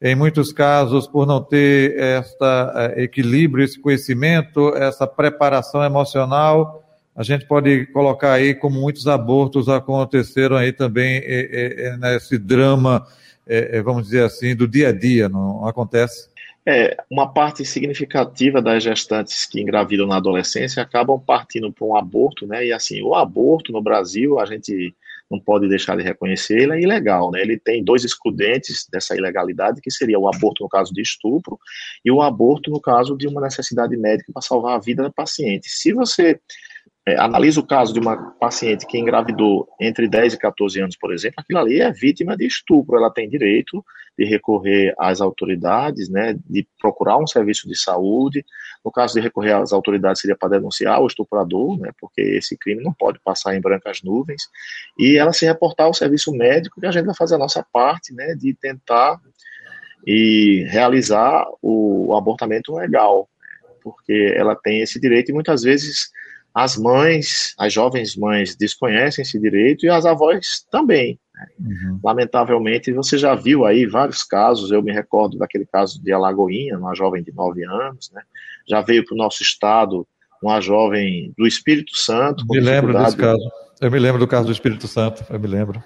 em 0.00 0.14
muitos 0.14 0.52
casos, 0.52 1.06
por 1.06 1.26
não 1.26 1.40
ter 1.40 1.96
este 1.96 3.00
equilíbrio, 3.00 3.64
esse 3.64 3.80
conhecimento, 3.80 4.74
essa 4.74 5.06
preparação 5.06 5.82
emocional, 5.84 6.81
a 7.14 7.22
gente 7.22 7.46
pode 7.46 7.86
colocar 7.86 8.32
aí 8.32 8.54
como 8.54 8.80
muitos 8.80 9.06
abortos 9.06 9.68
aconteceram 9.68 10.56
aí 10.56 10.72
também 10.72 11.18
é, 11.24 11.88
é, 11.88 11.96
nesse 11.96 12.38
drama, 12.38 13.06
é, 13.46 13.82
vamos 13.82 14.04
dizer 14.04 14.24
assim, 14.24 14.56
do 14.56 14.66
dia 14.66 14.88
a 14.88 14.92
dia, 14.92 15.28
não 15.28 15.66
acontece? 15.66 16.30
É, 16.64 16.96
uma 17.10 17.32
parte 17.32 17.64
significativa 17.64 18.62
das 18.62 18.84
gestantes 18.84 19.46
que 19.46 19.60
engravidam 19.60 20.06
na 20.06 20.16
adolescência 20.16 20.80
acabam 20.80 21.18
partindo 21.18 21.72
para 21.72 21.84
um 21.84 21.96
aborto, 21.96 22.46
né? 22.46 22.64
E 22.64 22.72
assim, 22.72 23.02
o 23.02 23.16
aborto 23.16 23.72
no 23.72 23.82
Brasil, 23.82 24.38
a 24.38 24.46
gente 24.46 24.94
não 25.28 25.40
pode 25.40 25.68
deixar 25.68 25.96
de 25.96 26.04
reconhecer, 26.04 26.60
ele 26.60 26.72
é 26.72 26.80
ilegal, 26.80 27.32
né? 27.32 27.40
Ele 27.40 27.58
tem 27.58 27.82
dois 27.82 28.04
excludentes 28.04 28.86
dessa 28.92 29.16
ilegalidade, 29.16 29.80
que 29.80 29.90
seria 29.90 30.18
o 30.20 30.28
aborto 30.28 30.62
no 30.62 30.68
caso 30.68 30.92
de 30.94 31.02
estupro 31.02 31.58
e 32.04 32.12
o 32.12 32.22
aborto 32.22 32.70
no 32.70 32.80
caso 32.80 33.16
de 33.16 33.26
uma 33.26 33.40
necessidade 33.40 33.96
médica 33.96 34.32
para 34.32 34.42
salvar 34.42 34.76
a 34.76 34.80
vida 34.80 35.02
da 35.02 35.10
paciente. 35.10 35.68
Se 35.68 35.92
você 35.92 36.38
é, 37.04 37.18
analisa 37.18 37.58
o 37.58 37.66
caso 37.66 37.92
de 37.92 37.98
uma 37.98 38.30
paciente 38.38 38.86
que 38.86 38.96
engravidou 38.96 39.68
entre 39.80 40.08
10 40.08 40.34
e 40.34 40.38
14 40.38 40.80
anos, 40.80 40.96
por 40.96 41.12
exemplo, 41.12 41.36
aquilo 41.40 41.58
ali 41.58 41.80
é 41.80 41.90
vítima 41.90 42.36
de 42.36 42.46
estupro, 42.46 42.96
ela 42.96 43.10
tem 43.10 43.28
direito 43.28 43.84
de 44.16 44.24
recorrer 44.24 44.94
às 44.96 45.20
autoridades, 45.20 46.08
né, 46.08 46.36
de 46.48 46.66
procurar 46.80 47.18
um 47.18 47.26
serviço 47.26 47.66
de 47.66 47.76
saúde. 47.76 48.44
No 48.84 48.92
caso 48.92 49.14
de 49.14 49.20
recorrer 49.20 49.52
às 49.52 49.72
autoridades, 49.72 50.20
seria 50.20 50.36
para 50.36 50.50
denunciar 50.50 51.00
o 51.00 51.06
estuprador, 51.06 51.76
né, 51.78 51.90
porque 52.00 52.20
esse 52.20 52.56
crime 52.56 52.84
não 52.84 52.92
pode 52.92 53.18
passar 53.18 53.56
em 53.56 53.60
brancas 53.60 54.00
nuvens, 54.02 54.42
e 54.96 55.16
ela 55.16 55.32
se 55.32 55.44
reportar 55.44 55.86
ao 55.86 55.94
serviço 55.94 56.30
médico, 56.32 56.78
e 56.80 56.86
a 56.86 56.92
gente 56.92 57.06
vai 57.06 57.16
fazer 57.16 57.34
a 57.34 57.38
nossa 57.38 57.66
parte, 57.72 58.14
né, 58.14 58.34
de 58.34 58.54
tentar 58.54 59.18
e 60.06 60.64
realizar 60.68 61.46
o, 61.60 62.10
o 62.10 62.16
abortamento 62.16 62.74
legal, 62.76 63.28
né, 63.42 63.70
porque 63.82 64.34
ela 64.36 64.54
tem 64.54 64.82
esse 64.82 65.00
direito 65.00 65.30
e 65.30 65.34
muitas 65.34 65.62
vezes 65.62 66.12
as 66.54 66.76
mães, 66.76 67.54
as 67.58 67.72
jovens 67.72 68.16
mães 68.16 68.54
desconhecem 68.54 69.22
esse 69.22 69.38
direito 69.38 69.86
e 69.86 69.88
as 69.88 70.04
avós 70.04 70.66
também. 70.70 71.18
Né? 71.34 71.46
Uhum. 71.60 72.00
Lamentavelmente, 72.04 72.92
você 72.92 73.16
já 73.16 73.34
viu 73.34 73.64
aí 73.64 73.86
vários 73.86 74.22
casos, 74.22 74.70
eu 74.70 74.82
me 74.82 74.92
recordo 74.92 75.38
daquele 75.38 75.66
caso 75.66 76.02
de 76.02 76.12
Alagoinha, 76.12 76.78
uma 76.78 76.94
jovem 76.94 77.22
de 77.22 77.32
9 77.32 77.64
anos, 77.64 78.10
né? 78.12 78.22
já 78.68 78.80
veio 78.82 79.04
para 79.04 79.14
o 79.14 79.18
nosso 79.18 79.42
estado 79.42 80.06
uma 80.42 80.60
jovem 80.60 81.32
do 81.38 81.46
Espírito 81.46 81.96
Santo. 81.96 82.44
Me 82.50 82.60
lembro 82.60 82.92
desse 82.92 83.16
caso. 83.16 83.42
Eu 83.80 83.90
me 83.90 83.98
lembro 83.98 84.18
do 84.18 84.26
caso 84.26 84.46
do 84.46 84.52
Espírito 84.52 84.86
Santo, 84.86 85.24
eu 85.30 85.40
me 85.40 85.46
lembro. 85.46 85.82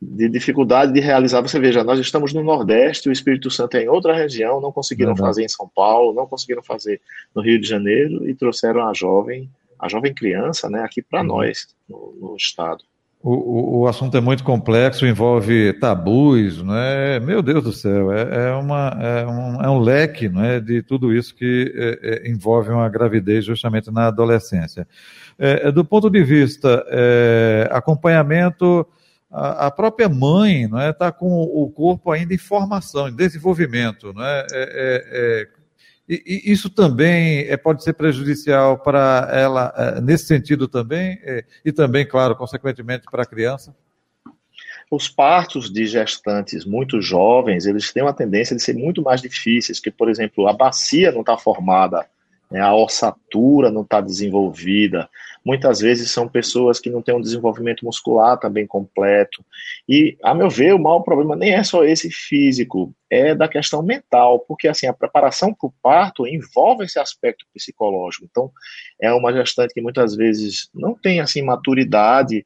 De 0.00 0.28
dificuldade 0.28 0.92
de 0.92 1.00
realizar. 1.00 1.40
Você 1.40 1.58
veja, 1.58 1.82
nós 1.82 1.98
estamos 1.98 2.32
no 2.32 2.42
Nordeste, 2.42 3.08
o 3.08 3.12
Espírito 3.12 3.50
Santo 3.50 3.76
é 3.76 3.84
em 3.84 3.88
outra 3.88 4.14
região, 4.14 4.60
não 4.60 4.70
conseguiram 4.70 5.16
fazer 5.16 5.44
em 5.44 5.48
São 5.48 5.70
Paulo, 5.74 6.14
não 6.14 6.26
conseguiram 6.26 6.62
fazer 6.62 7.00
no 7.34 7.42
Rio 7.42 7.60
de 7.60 7.66
Janeiro 7.66 8.28
e 8.28 8.34
trouxeram 8.34 8.86
a 8.86 8.92
jovem 8.92 9.50
a 9.78 9.88
jovem 9.88 10.14
criança, 10.14 10.68
né, 10.68 10.80
aqui 10.82 11.02
para 11.02 11.20
uhum. 11.20 11.26
nós, 11.26 11.74
no, 11.88 12.16
no 12.20 12.36
Estado. 12.36 12.84
O, 13.22 13.32
o, 13.32 13.78
o, 13.80 13.86
assunto 13.88 14.16
é 14.16 14.20
muito 14.20 14.44
complexo, 14.44 15.04
envolve 15.06 15.72
tabus, 15.80 16.62
né? 16.62 17.18
Meu 17.18 17.42
Deus 17.42 17.64
do 17.64 17.72
céu, 17.72 18.12
é, 18.12 18.50
é 18.50 18.52
uma, 18.52 18.96
é, 19.00 19.26
um, 19.26 19.62
é 19.62 19.70
um 19.70 19.80
leque 19.80 20.28
né, 20.28 20.60
de 20.60 20.80
tudo 20.80 21.12
isso 21.12 21.34
que 21.34 21.72
é, 21.74 22.28
é, 22.28 22.30
envolve 22.30 22.70
uma 22.70 22.88
gravidez 22.88 23.44
justamente 23.44 23.90
na 23.90 24.06
adolescência. 24.06 24.86
É, 25.36 25.68
é 25.68 25.72
do 25.72 25.84
ponto 25.84 26.08
de 26.08 26.22
vista 26.22 26.84
acompanhamento, 27.70 28.86
a, 29.28 29.66
a, 29.66 29.70
própria 29.72 30.08
mãe 30.08 30.64
está 30.64 30.82
é, 30.82 30.92
tá 30.92 31.10
com 31.10 31.42
o 31.42 31.68
corpo 31.68 32.12
ainda 32.12 32.32
em 32.32 32.38
formação, 32.38 33.08
em 33.08 33.16
desenvolvimento. 33.16 34.12
Né? 34.12 34.46
E, 36.08 36.44
e 36.46 36.52
isso 36.52 36.70
também 36.70 37.40
é, 37.48 37.56
pode 37.56 37.82
ser 37.82 37.94
prejudicial 37.94 38.78
para 38.78 39.28
ela 39.32 39.72
é, 39.76 40.00
nesse 40.00 40.26
sentido 40.26 40.68
também, 40.68 41.18
é, 41.22 41.44
e 41.64 41.72
também, 41.72 42.06
claro, 42.06 42.36
consequentemente 42.36 43.06
para 43.10 43.24
a 43.24 43.26
criança? 43.26 43.74
Os 44.88 45.08
partos 45.08 45.68
de 45.68 45.84
gestantes 45.86 46.64
muito 46.64 47.00
jovens, 47.00 47.66
eles 47.66 47.92
têm 47.92 48.04
uma 48.04 48.14
tendência 48.14 48.54
de 48.54 48.62
ser 48.62 48.74
muito 48.74 49.02
mais 49.02 49.20
difíceis, 49.20 49.80
que, 49.80 49.90
por 49.90 50.08
exemplo, 50.08 50.46
a 50.46 50.52
bacia 50.52 51.10
não 51.10 51.20
está 51.20 51.36
formada, 51.36 52.06
né, 52.50 52.60
a 52.60 52.74
ossatura 52.74 53.70
não 53.70 53.82
está 53.82 54.00
desenvolvida, 54.00 55.08
muitas 55.44 55.80
vezes 55.80 56.10
são 56.10 56.28
pessoas 56.28 56.80
que 56.80 56.90
não 56.90 57.02
têm 57.02 57.14
um 57.14 57.20
desenvolvimento 57.20 57.84
muscular 57.84 58.38
também 58.38 58.66
completo. 58.66 59.44
E, 59.88 60.16
a 60.22 60.34
meu 60.34 60.50
ver, 60.50 60.74
o 60.74 60.78
maior 60.78 61.00
problema 61.00 61.36
nem 61.36 61.54
é 61.54 61.62
só 61.62 61.84
esse 61.84 62.10
físico, 62.10 62.92
é 63.08 63.34
da 63.34 63.46
questão 63.48 63.82
mental, 63.82 64.40
porque 64.40 64.66
assim, 64.66 64.86
a 64.86 64.92
preparação 64.92 65.54
para 65.54 65.68
o 65.68 65.74
parto 65.82 66.26
envolve 66.26 66.84
esse 66.84 66.98
aspecto 66.98 67.44
psicológico. 67.54 68.26
Então, 68.28 68.50
é 69.00 69.12
uma 69.12 69.32
gestante 69.32 69.74
que 69.74 69.80
muitas 69.80 70.16
vezes 70.16 70.68
não 70.74 70.94
tem 70.94 71.20
assim 71.20 71.42
maturidade 71.42 72.44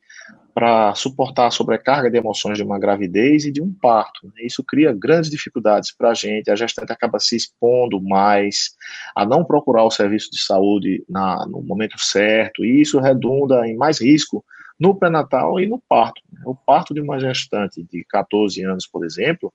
para 0.54 0.94
suportar 0.94 1.46
a 1.46 1.50
sobrecarga 1.50 2.10
de 2.10 2.16
emoções 2.16 2.58
de 2.58 2.64
uma 2.64 2.78
gravidez 2.78 3.44
e 3.44 3.52
de 3.52 3.62
um 3.62 3.72
parto. 3.72 4.26
Né? 4.26 4.44
Isso 4.44 4.64
cria 4.64 4.92
grandes 4.92 5.30
dificuldades 5.30 5.92
para 5.92 6.10
a 6.10 6.14
gente, 6.14 6.50
a 6.50 6.56
gestante 6.56 6.92
acaba 6.92 7.18
se 7.18 7.36
expondo 7.36 8.00
mais 8.00 8.70
a 9.14 9.24
não 9.24 9.44
procurar 9.44 9.84
o 9.84 9.90
serviço 9.90 10.30
de 10.30 10.40
saúde 10.40 11.04
na, 11.08 11.46
no 11.46 11.62
momento 11.62 11.98
certo, 11.98 12.64
e 12.64 12.80
isso 12.80 13.00
redunda 13.00 13.66
em 13.66 13.76
mais 13.76 14.00
risco 14.00 14.44
no 14.78 14.94
pré-natal 14.94 15.60
e 15.60 15.66
no 15.66 15.78
parto. 15.78 16.22
Né? 16.32 16.40
O 16.44 16.54
parto 16.54 16.94
de 16.94 17.00
uma 17.00 17.20
gestante 17.20 17.82
de 17.82 18.04
14 18.08 18.64
anos, 18.64 18.86
por 18.86 19.04
exemplo, 19.04 19.52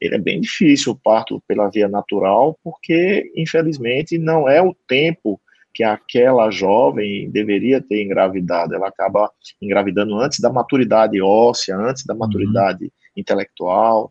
ele 0.00 0.14
é 0.14 0.18
bem 0.18 0.40
difícil, 0.40 0.92
o 0.92 0.96
parto 0.96 1.42
pela 1.48 1.70
via 1.70 1.88
natural, 1.88 2.58
porque, 2.62 3.32
infelizmente, 3.34 4.18
não 4.18 4.48
é 4.48 4.60
o 4.60 4.74
tempo 4.86 5.40
que 5.76 5.84
aquela 5.84 6.50
jovem 6.50 7.30
deveria 7.30 7.82
ter 7.82 8.02
engravidado. 8.02 8.74
Ela 8.74 8.88
acaba 8.88 9.30
engravidando 9.60 10.18
antes 10.18 10.40
da 10.40 10.50
maturidade 10.50 11.20
óssea, 11.20 11.76
antes 11.76 12.06
da 12.06 12.14
maturidade 12.14 12.84
uhum. 12.84 12.90
intelectual. 13.14 14.10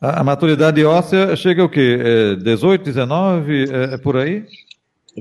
A, 0.00 0.20
a, 0.20 0.24
maturidade 0.24 0.84
óssea 0.84 1.34
chega 1.34 1.64
o 1.64 1.68
quê? 1.68 1.98
É 2.00 2.36
18, 2.36 2.84
19, 2.84 3.64
é, 3.72 3.94
é 3.94 3.98
por 3.98 4.16
aí? 4.16 4.46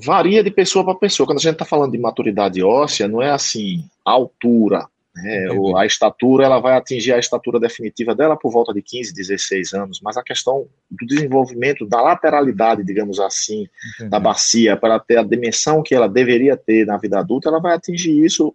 Varia 0.03 0.43
de 0.43 0.51
pessoa 0.51 0.85
para 0.85 0.93
pessoa. 0.93 1.25
Quando 1.25 1.39
a 1.39 1.41
gente 1.41 1.53
está 1.53 1.65
falando 1.65 1.93
de 1.93 1.97
maturidade 1.97 2.61
óssea, 2.61 3.07
não 3.07 3.19
é 3.19 3.31
assim, 3.31 3.83
altura, 4.05 4.85
né? 5.15 5.47
a 5.77 5.85
estatura 5.85 6.45
ela 6.45 6.59
vai 6.59 6.75
atingir 6.75 7.13
a 7.13 7.19
estatura 7.19 7.59
definitiva 7.59 8.13
dela 8.13 8.35
por 8.35 8.51
volta 8.51 8.73
de 8.73 8.81
15, 8.81 9.13
16 9.13 9.73
anos, 9.73 10.01
mas 10.03 10.17
a 10.17 10.23
questão 10.23 10.67
do 10.91 11.05
desenvolvimento 11.05 11.85
da 11.85 12.01
lateralidade, 12.01 12.83
digamos 12.83 13.19
assim, 13.19 13.67
Entendi. 13.95 14.09
da 14.09 14.19
bacia, 14.19 14.75
para 14.75 14.99
ter 14.99 15.17
a 15.17 15.23
dimensão 15.23 15.81
que 15.81 15.95
ela 15.95 16.09
deveria 16.09 16.57
ter 16.57 16.85
na 16.85 16.97
vida 16.97 17.19
adulta, 17.19 17.49
ela 17.49 17.61
vai 17.61 17.73
atingir 17.73 18.23
isso 18.23 18.53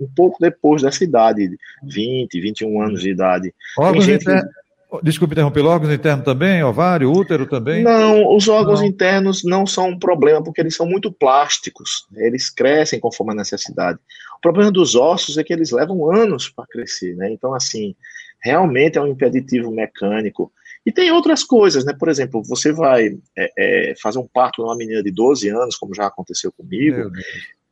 um 0.00 0.08
pouco 0.16 0.38
depois 0.40 0.80
dessa 0.80 1.04
idade, 1.04 1.58
20, 1.82 2.40
21 2.40 2.82
anos 2.82 3.02
de 3.02 3.10
idade. 3.10 3.54
Órgãos, 3.78 4.04
gente... 4.04 4.22
inter... 4.22 4.42
Desculpe 5.04 5.34
interromper, 5.34 5.64
órgãos 5.64 5.92
internos 5.94 6.24
também, 6.24 6.64
ovário, 6.64 7.12
útero 7.12 7.46
também? 7.46 7.84
Não, 7.84 8.34
os 8.34 8.48
órgãos 8.48 8.80
não. 8.80 8.88
internos 8.88 9.44
não 9.44 9.64
são 9.64 9.90
um 9.90 9.98
problema, 9.98 10.42
porque 10.42 10.60
eles 10.60 10.74
são 10.74 10.84
muito 10.84 11.12
plásticos, 11.12 12.06
eles 12.16 12.50
crescem 12.50 12.98
conforme 12.98 13.32
a 13.32 13.36
necessidade. 13.36 14.00
O 14.40 14.42
problema 14.42 14.72
dos 14.72 14.94
ossos 14.94 15.36
é 15.36 15.44
que 15.44 15.52
eles 15.52 15.70
levam 15.70 16.10
anos 16.10 16.48
para 16.48 16.66
crescer, 16.66 17.14
né? 17.14 17.30
Então, 17.30 17.54
assim, 17.54 17.94
realmente 18.42 18.96
é 18.96 19.02
um 19.02 19.06
impeditivo 19.06 19.70
mecânico. 19.70 20.50
E 20.84 20.90
tem 20.90 21.12
outras 21.12 21.44
coisas, 21.44 21.84
né? 21.84 21.94
Por 21.98 22.08
exemplo, 22.08 22.42
você 22.42 22.72
vai 22.72 23.18
é, 23.36 23.90
é, 23.90 23.94
fazer 24.00 24.18
um 24.18 24.26
parto 24.26 24.62
numa 24.62 24.74
menina 24.74 25.02
de 25.02 25.10
12 25.10 25.50
anos, 25.50 25.76
como 25.76 25.94
já 25.94 26.06
aconteceu 26.06 26.50
comigo, 26.50 27.10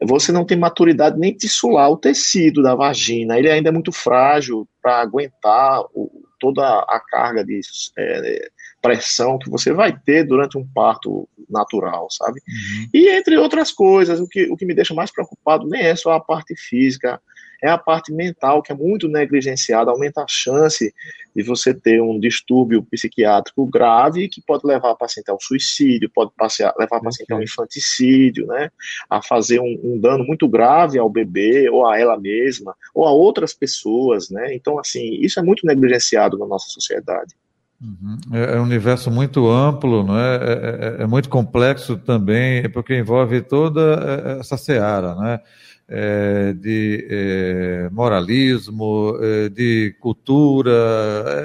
você 0.01 0.31
não 0.31 0.45
tem 0.45 0.59
maturidade 0.59 1.19
nem 1.19 1.35
tissular 1.35 1.91
o 1.91 1.97
tecido 1.97 2.63
da 2.63 2.75
vagina, 2.75 3.39
ele 3.39 3.51
ainda 3.51 3.71
é 3.71 3.73
muito 3.73 3.91
frágil 3.91 4.69
para 4.81 5.01
aguentar 5.01 5.81
o, 5.95 6.23
toda 6.39 6.63
a 6.63 7.01
carga 7.09 7.45
de 7.45 7.61
é, 7.99 8.51
pressão 8.81 9.38
que 9.38 9.51
você 9.51 9.73
vai 9.73 9.97
ter 9.99 10.25
durante 10.25 10.57
um 10.57 10.67
parto 10.67 11.29
natural, 11.49 12.09
sabe? 12.11 12.41
Uhum. 12.47 12.87
E 12.93 13.09
entre 13.09 13.37
outras 13.37 13.73
coisas, 13.73 14.21
o 14.21 14.29
que, 14.29 14.45
o 14.51 14.57
que 14.57 14.67
me 14.67 14.75
deixa 14.75 14.95
mais 14.95 15.11
preocupado 15.11 15.67
nem 15.67 15.83
é 15.83 15.97
só 15.97 16.12
a 16.12 16.21
parte 16.21 16.55
física, 16.57 17.21
é 17.62 17.69
a 17.69 17.79
parte 17.79 18.12
mental, 18.12 18.62
que 18.62 18.71
é 18.71 18.75
muito 18.75 19.09
negligenciada, 19.09 19.91
aumenta 19.91 20.23
a 20.23 20.29
chance 20.29 20.95
de 21.35 21.43
você 21.43 21.75
ter 21.75 22.01
um 22.01 22.19
distúrbio 22.19 22.85
psiquiátrico 22.85 23.67
grave 23.67 24.29
que 24.29 24.41
pode 24.41 24.67
levar 24.67 24.93
a 24.93 24.97
paciente 24.97 25.31
ao 25.31 25.41
suicídio, 25.41 26.11
pode 26.11 26.31
passear, 26.37 26.73
levar 26.79 26.99
a 26.99 27.03
paciente 27.03 27.33
ao 27.33 27.43
infanticídio, 27.43 28.47
né, 28.47 28.71
a 29.11 29.21
fazer 29.23 29.61
um, 29.61 29.81
um, 29.83 30.01
dano 30.01 30.25
muito 30.25 30.49
grave 30.49 30.99
ao 30.99 31.11
bebê, 31.11 31.69
ou 31.69 31.87
a 31.87 31.99
ela 31.99 32.19
mesma, 32.19 32.77
ou 32.95 33.07
a 33.07 33.11
outras 33.11 33.53
pessoas, 33.53 34.31
né, 34.31 34.55
então, 34.55 34.79
assim, 34.79 35.14
isso 35.21 35.41
é 35.41 35.43
muito 35.43 35.67
negligenciado 35.67 36.38
na 36.38 36.47
nossa 36.47 36.69
sociedade. 36.69 37.35
Uhum. 37.81 38.19
É, 38.33 38.57
é 38.57 38.61
um 38.61 38.64
universo 38.64 39.11
muito 39.11 39.49
amplo, 39.49 40.03
não 40.03 40.19
é? 40.19 40.37
É, 40.37 40.97
é? 41.01 41.03
é, 41.03 41.07
muito 41.07 41.29
complexo 41.29 41.97
também, 41.97 42.69
porque 42.71 42.99
envolve 42.99 43.41
toda 43.43 44.38
essa 44.41 44.57
seara, 44.57 45.14
né? 45.14 45.41
é, 45.88 46.53
de 46.53 47.07
é, 47.11 47.88
moralismo, 47.91 49.19
é, 49.21 49.49
de 49.49 49.97
cultura. 50.01 50.71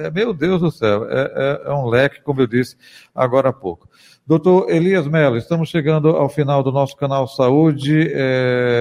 É, 0.05 0.11
meu 0.11 0.33
Deus 0.33 0.61
do 0.61 0.69
céu, 0.69 1.09
é, 1.09 1.31
é, 1.33 1.61
é, 1.65 1.73
um 1.73 1.87
leque, 1.87 2.21
como 2.21 2.41
eu 2.41 2.47
disse 2.47 2.75
agora 3.15 3.49
há 3.49 3.53
pouco. 3.53 3.87
Doutor 4.25 4.69
Elias 4.69 5.05
Mello, 5.05 5.35
estamos 5.35 5.67
chegando 5.67 6.07
ao 6.07 6.29
final 6.29 6.63
do 6.63 6.71
nosso 6.71 6.95
canal 6.95 7.27
Saúde. 7.27 8.09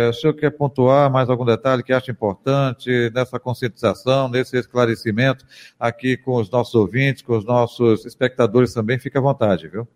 o 0.09 0.13
senhor 0.13 0.35
quer 0.35 0.51
pontuar 0.51 1.11
mais 1.11 1.29
algum 1.29 1.45
detalhe 1.45 1.83
que 1.83 1.93
acha 1.93 2.13
importante 2.13 3.11
nessa 3.13 3.41
conscientização, 3.41 4.29
nesse 4.29 4.57
esclarecimento 4.57 5.45
aqui 5.81 6.17
com 6.17 6.37
os 6.37 6.49
nossos 6.49 6.77
ouvintes, 6.77 7.23
com 7.23 7.37
os 7.37 7.45
nossos 7.45 8.07
espectadores 8.07 8.73
também? 8.73 9.01
Fique 9.01 9.19
à 9.19 9.21
vontade, 9.21 9.67
viu? 9.67 9.89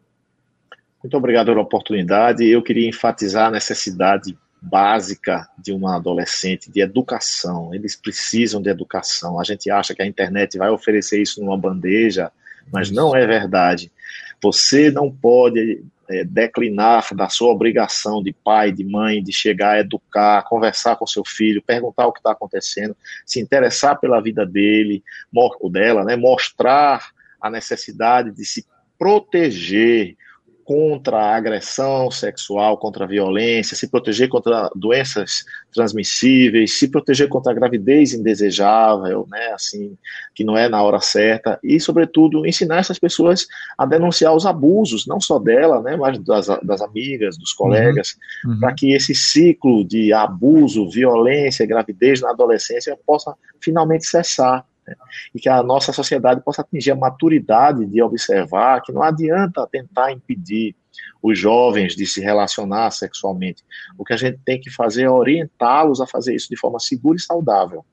Muito 1.01 1.17
obrigado 1.17 1.47
pela 1.47 1.61
oportunidade. 1.61 2.45
Eu 2.45 2.61
queria 2.61 2.89
enfatizar 2.89 3.47
a 3.47 3.53
necessidade 3.53 4.37
básica 4.61 5.49
de 5.57 5.73
uma 5.73 5.95
adolescente, 5.95 6.73
de 6.73 6.81
educação. 6.81 7.73
Eles 7.73 7.95
precisam 7.95 8.61
de 8.61 8.69
educação. 8.69 9.39
A 9.39 9.45
gente 9.45 9.71
acha 9.71 9.95
que 9.95 10.03
a 10.03 10.07
internet 10.07 10.59
vai 10.59 10.71
oferecer 10.71 11.23
isso 11.23 11.41
numa 11.41 11.57
bandeja, 11.57 12.33
mas 12.73 12.91
não 12.91 13.15
é 13.15 13.25
verdade. 13.25 13.93
Você 14.43 14.91
não 14.91 15.11
pode 15.11 15.85
é, 16.09 16.25
declinar 16.25 17.15
da 17.15 17.29
sua 17.29 17.51
obrigação 17.51 18.23
de 18.23 18.33
pai, 18.33 18.71
de 18.71 18.85
mãe, 18.85 19.23
de 19.23 19.33
chegar 19.33 19.81
educar, 19.81 20.45
conversar 20.45 20.97
com 20.97 21.07
seu 21.07 21.25
filho, 21.25 21.63
perguntar 21.63 22.07
o 22.07 22.13
que 22.13 22.21
está 22.21 22.33
acontecendo, 22.33 22.97
se 23.25 23.41
interessar 23.41 23.99
pela 23.99 24.21
vida 24.21 24.47
dele, 24.47 25.03
ou 25.35 25.71
dela, 25.71 26.05
né, 26.05 26.17
mostrar 26.17 27.11
a 27.41 27.51
necessidade 27.51 28.31
de 28.31 28.45
se 28.45 28.65
proteger, 28.99 30.17
contra 30.67 31.19
a 31.19 31.37
agressão 31.37 32.11
sexual, 32.11 32.77
contra 32.77 33.05
a 33.05 33.07
violência, 33.07 33.77
se 33.77 33.89
proteger 33.89 34.29
contra 34.29 34.69
doenças 34.75 35.45
transmissíveis, 35.73 36.77
se 36.77 36.89
proteger 36.89 37.29
contra 37.29 37.53
a 37.53 37.55
gravidez 37.55 38.13
indesejável, 38.13 39.29
né, 39.31 39.53
assim, 39.55 39.97
que 40.35 40.43
não 40.43 40.59
é 40.59 40.69
na 40.69 40.83
hora 40.83 40.99
certa, 40.99 41.57
e, 41.63 41.79
sobretudo, 41.79 42.45
ensinar 42.45 42.79
essas 42.79 42.99
pessoas 42.99 43.47
a 43.79 43.87
denunciar 43.87 44.35
os 44.35 44.45
abusos, 44.45 45.07
não 45.07 45.21
só 45.21 45.39
dela, 45.39 45.81
né, 45.81 45.97
mas 45.97 46.19
das, 46.19 46.49
das 46.65 46.83
amigas, 46.83 47.39
dos 47.39 47.53
colegas, 47.53 48.17
uhum. 48.45 48.55
Uhum. 48.55 48.61
para 48.61 48.75
que 48.75 48.93
esse 48.93 49.15
ciclo 49.15 49.85
de 49.85 50.13
abuso, 50.13 50.91
violência, 50.91 51.65
gravidez 51.65 52.21
na 52.21 52.31
adolescência 52.31 52.99
possa 53.07 53.33
finalmente 53.61 54.05
cessar 54.05 54.67
né? 54.87 54.95
e 55.35 55.41
que 55.41 55.49
a 55.49 55.63
nossa 55.63 55.93
sociedade 55.93 56.43
possa 56.43 56.63
atingir 56.63 56.93
a 56.93 56.97
maturidade 56.97 57.87
de 57.87 58.03
observar 58.03 58.81
que 58.83 58.93
não 58.93 59.03
adianta 59.03 59.67
tentar 59.71 60.13
impedir 60.13 60.75
os 61.23 61.39
jovens 61.39 61.95
de 61.95 62.07
se 62.07 62.21
relacionar 62.21 62.91
sexualmente. 62.91 63.65
O 63.99 64.05
que 64.05 64.13
a 64.13 64.17
gente 64.17 64.39
tem 64.45 64.61
que 64.61 64.71
fazer 64.71 65.05
é 65.05 65.11
orientá-los 65.11 66.01
a 66.01 66.07
fazer 66.07 66.35
isso 66.35 66.49
de 66.49 66.57
forma 66.57 66.79
segura 66.79 67.17
e 67.17 67.21
saudável. 67.21 67.85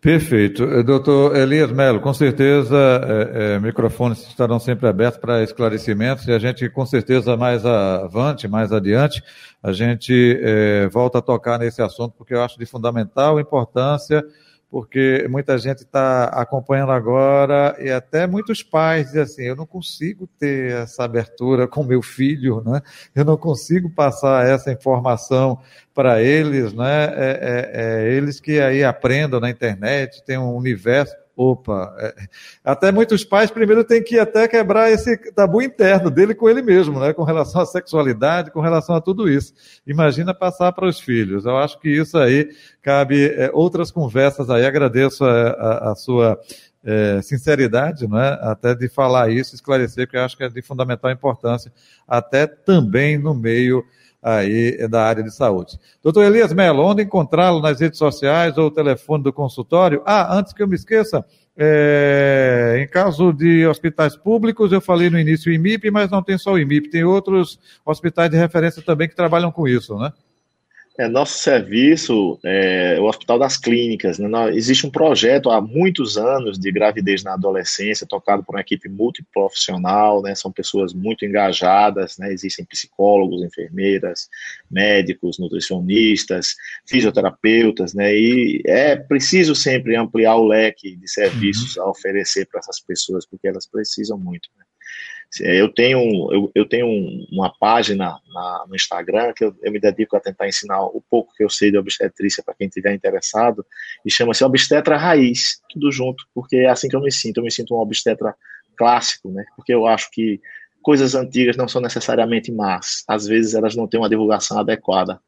Perfeito. 0.00 0.62
Eh, 0.62 0.82
doutor 0.84 1.34
Elias 1.34 1.72
Melo, 1.72 2.00
com 2.00 2.14
certeza 2.14 2.76
é, 2.76 3.54
é, 3.54 3.58
microfones 3.58 4.20
estarão 4.28 4.60
sempre 4.60 4.86
abertos 4.86 5.20
para 5.20 5.42
esclarecimentos 5.42 6.26
e 6.28 6.32
a 6.32 6.38
gente, 6.38 6.68
com 6.68 6.86
certeza, 6.86 7.36
mais 7.36 7.66
avante, 7.66 8.46
mais 8.46 8.72
adiante, 8.72 9.20
a 9.60 9.72
gente 9.72 10.38
é, 10.40 10.88
volta 10.88 11.18
a 11.18 11.22
tocar 11.22 11.58
nesse 11.58 11.82
assunto, 11.82 12.14
porque 12.16 12.32
eu 12.32 12.42
acho 12.42 12.56
de 12.58 12.64
fundamental 12.64 13.40
importância 13.40 14.24
porque 14.70 15.26
muita 15.30 15.56
gente 15.56 15.78
está 15.78 16.24
acompanhando 16.24 16.92
agora 16.92 17.74
e 17.78 17.90
até 17.90 18.26
muitos 18.26 18.62
pais 18.62 19.06
dizem 19.06 19.22
assim: 19.22 19.42
eu 19.44 19.56
não 19.56 19.66
consigo 19.66 20.28
ter 20.38 20.72
essa 20.72 21.04
abertura 21.04 21.66
com 21.66 21.82
meu 21.82 22.02
filho, 22.02 22.62
né? 22.64 22.82
eu 23.14 23.24
não 23.24 23.36
consigo 23.36 23.88
passar 23.90 24.46
essa 24.46 24.70
informação 24.70 25.58
para 25.94 26.22
eles, 26.22 26.72
né? 26.72 27.04
É, 27.04 27.38
é, 27.40 27.70
é, 27.72 28.12
eles 28.12 28.38
que 28.38 28.60
aí 28.60 28.84
aprendam 28.84 29.40
na 29.40 29.50
internet, 29.50 30.22
tem 30.24 30.38
um 30.38 30.54
universo. 30.54 31.16
Opa, 31.40 31.94
é, 32.00 32.14
até 32.64 32.90
muitos 32.90 33.24
pais 33.24 33.48
primeiro 33.48 33.84
têm 33.84 34.02
que 34.02 34.18
até 34.18 34.48
quebrar 34.48 34.90
esse 34.90 35.16
tabu 35.30 35.62
interno 35.62 36.10
dele 36.10 36.34
com 36.34 36.48
ele 36.48 36.60
mesmo, 36.60 36.98
né? 36.98 37.12
Com 37.12 37.22
relação 37.22 37.60
à 37.60 37.64
sexualidade, 37.64 38.50
com 38.50 38.60
relação 38.60 38.96
a 38.96 39.00
tudo 39.00 39.30
isso. 39.30 39.54
Imagina 39.86 40.34
passar 40.34 40.72
para 40.72 40.88
os 40.88 40.98
filhos. 40.98 41.44
Eu 41.44 41.56
acho 41.56 41.78
que 41.78 41.90
isso 41.90 42.18
aí 42.18 42.50
cabe 42.82 43.26
é, 43.26 43.52
outras 43.54 43.92
conversas 43.92 44.50
aí. 44.50 44.66
Agradeço 44.66 45.24
a, 45.24 45.50
a, 45.50 45.92
a 45.92 45.94
sua 45.94 46.40
é, 46.82 47.22
sinceridade, 47.22 48.08
né? 48.08 48.36
Até 48.40 48.74
de 48.74 48.88
falar 48.88 49.30
isso, 49.30 49.54
esclarecer, 49.54 50.08
porque 50.08 50.16
eu 50.16 50.24
acho 50.24 50.36
que 50.36 50.42
é 50.42 50.48
de 50.48 50.60
fundamental 50.60 51.08
importância, 51.12 51.72
até 52.04 52.48
também 52.48 53.16
no 53.16 53.32
meio 53.32 53.84
aí 54.22 54.88
da 54.88 55.04
área 55.04 55.22
de 55.22 55.34
saúde. 55.34 55.78
Doutor 56.02 56.24
Elias 56.24 56.52
Mello, 56.52 56.82
onde 56.82 57.02
encontrá-lo 57.02 57.60
nas 57.60 57.80
redes 57.80 57.98
sociais 57.98 58.58
ou 58.58 58.66
o 58.66 58.70
telefone 58.70 59.22
do 59.22 59.32
consultório? 59.32 60.02
Ah, 60.04 60.36
antes 60.36 60.52
que 60.52 60.62
eu 60.62 60.68
me 60.68 60.74
esqueça, 60.74 61.24
é, 61.56 62.78
em 62.80 62.86
caso 62.86 63.32
de 63.32 63.66
hospitais 63.66 64.16
públicos, 64.16 64.70
eu 64.70 64.80
falei 64.80 65.10
no 65.10 65.18
início 65.18 65.50
o 65.50 65.54
IMIP, 65.54 65.90
mas 65.90 66.10
não 66.10 66.22
tem 66.22 66.38
só 66.38 66.52
o 66.52 66.58
IMIP, 66.58 66.88
tem 66.90 67.04
outros 67.04 67.58
hospitais 67.84 68.30
de 68.30 68.36
referência 68.36 68.82
também 68.82 69.08
que 69.08 69.16
trabalham 69.16 69.50
com 69.50 69.66
isso, 69.66 69.96
né? 69.98 70.12
É, 71.00 71.06
nosso 71.06 71.38
serviço 71.38 72.40
é 72.44 72.98
o 72.98 73.04
Hospital 73.04 73.38
das 73.38 73.56
Clínicas. 73.56 74.18
Né? 74.18 74.28
Existe 74.52 74.84
um 74.84 74.90
projeto 74.90 75.48
há 75.48 75.60
muitos 75.60 76.18
anos 76.18 76.58
de 76.58 76.72
gravidez 76.72 77.22
na 77.22 77.34
adolescência, 77.34 78.04
tocado 78.04 78.42
por 78.42 78.56
uma 78.56 78.60
equipe 78.60 78.88
multiprofissional, 78.88 80.20
né? 80.20 80.34
são 80.34 80.50
pessoas 80.50 80.92
muito 80.92 81.24
engajadas, 81.24 82.18
né? 82.18 82.32
existem 82.32 82.64
psicólogos, 82.64 83.44
enfermeiras, 83.44 84.28
médicos, 84.68 85.38
nutricionistas, 85.38 86.56
fisioterapeutas, 86.84 87.94
né? 87.94 88.12
e 88.12 88.60
é 88.66 88.96
preciso 88.96 89.54
sempre 89.54 89.94
ampliar 89.94 90.34
o 90.34 90.48
leque 90.48 90.96
de 90.96 91.08
serviços 91.08 91.76
uhum. 91.76 91.84
a 91.84 91.90
oferecer 91.90 92.46
para 92.46 92.58
essas 92.58 92.80
pessoas, 92.80 93.24
porque 93.24 93.46
elas 93.46 93.68
precisam 93.68 94.18
muito. 94.18 94.48
Né? 94.58 94.64
É, 95.42 95.60
eu 95.60 95.68
tenho, 95.68 96.00
eu, 96.32 96.50
eu 96.54 96.66
tenho 96.66 96.86
uma 97.30 97.52
página 97.58 98.18
na, 98.32 98.64
no 98.66 98.74
Instagram 98.74 99.32
que 99.34 99.44
eu, 99.44 99.54
eu, 99.62 99.70
me 99.70 99.78
dedico 99.78 100.16
a 100.16 100.20
tentar 100.20 100.48
ensinar 100.48 100.82
o 100.82 101.02
pouco 101.08 101.34
que 101.34 101.44
eu 101.44 101.50
sei 101.50 101.70
de 101.70 101.76
obstetrícia 101.76 102.42
para 102.42 102.54
quem 102.54 102.68
tiver 102.68 102.94
interessado, 102.94 103.64
e 104.04 104.10
chama-se 104.10 104.42
Obstetra 104.42 104.96
Raiz, 104.96 105.60
tudo 105.70 105.92
junto, 105.92 106.24
porque 106.34 106.56
é 106.56 106.68
assim 106.68 106.88
que 106.88 106.96
eu 106.96 107.02
me 107.02 107.12
sinto, 107.12 107.38
eu 107.38 107.44
me 107.44 107.50
sinto 107.50 107.74
um 107.74 107.78
obstetra 107.78 108.34
clássico, 108.76 109.30
né? 109.30 109.44
Porque 109.54 109.72
eu 109.72 109.86
acho 109.86 110.10
que 110.10 110.40
coisas 110.82 111.14
antigas 111.14 111.56
não 111.56 111.68
são 111.68 111.82
necessariamente 111.82 112.50
más, 112.50 113.04
às 113.06 113.26
vezes 113.26 113.54
elas 113.54 113.76
não 113.76 113.86
têm 113.86 114.00
uma 114.00 114.08
divulgação 114.08 114.58
adequada. 114.58 115.20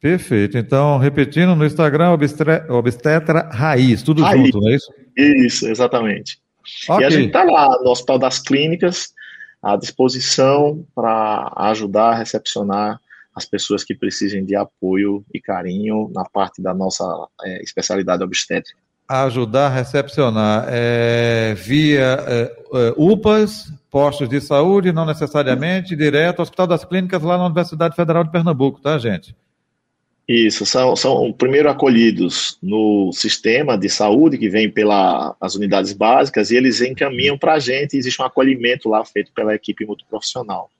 Perfeito. 0.00 0.56
Então, 0.56 0.96
repetindo, 0.96 1.54
no 1.54 1.66
Instagram, 1.66 2.12
obstetra, 2.12 2.66
obstetra 2.70 3.50
Raiz, 3.52 4.02
tudo 4.02 4.22
Raiz. 4.22 4.46
junto, 4.46 4.60
não 4.60 4.70
é 4.70 4.74
isso? 4.76 4.92
Isso, 5.16 5.68
exatamente. 5.68 6.39
Okay. 6.88 7.02
E 7.02 7.04
a 7.04 7.10
gente 7.10 7.26
está 7.26 7.44
lá 7.44 7.78
no 7.82 7.90
Hospital 7.90 8.18
das 8.18 8.38
Clínicas, 8.38 9.12
à 9.62 9.76
disposição 9.76 10.84
para 10.94 11.52
ajudar 11.56 12.10
a 12.10 12.14
recepcionar 12.14 13.00
as 13.34 13.44
pessoas 13.44 13.84
que 13.84 13.94
precisem 13.94 14.44
de 14.44 14.56
apoio 14.56 15.24
e 15.32 15.40
carinho 15.40 16.10
na 16.14 16.24
parte 16.24 16.60
da 16.60 16.74
nossa 16.74 17.04
é, 17.42 17.62
especialidade 17.62 18.22
obstétrica. 18.22 18.78
Ajudar 19.08 19.66
a 19.66 19.70
recepcionar 19.70 20.66
é, 20.68 21.54
via 21.54 22.18
é, 22.26 22.94
UPAs, 22.96 23.72
postos 23.90 24.28
de 24.28 24.40
saúde, 24.40 24.92
não 24.92 25.04
necessariamente, 25.04 25.96
direto, 25.96 26.42
Hospital 26.42 26.66
das 26.66 26.84
Clínicas 26.84 27.22
lá 27.22 27.36
na 27.36 27.46
Universidade 27.46 27.96
Federal 27.96 28.22
de 28.22 28.30
Pernambuco, 28.30 28.80
tá, 28.80 28.98
gente? 28.98 29.34
Isso, 30.32 30.64
são, 30.64 30.94
são 30.94 31.32
primeiro 31.32 31.68
acolhidos 31.68 32.56
no 32.62 33.10
sistema 33.12 33.76
de 33.76 33.88
saúde 33.88 34.38
que 34.38 34.48
vem 34.48 34.70
pelas 34.70 35.56
unidades 35.56 35.92
básicas 35.92 36.52
e 36.52 36.56
eles 36.56 36.80
encaminham 36.80 37.36
para 37.36 37.54
a 37.54 37.58
gente, 37.58 37.96
existe 37.96 38.22
um 38.22 38.24
acolhimento 38.24 38.88
lá 38.88 39.04
feito 39.04 39.32
pela 39.32 39.56
equipe 39.56 39.84
multiprofissional. 39.84 40.70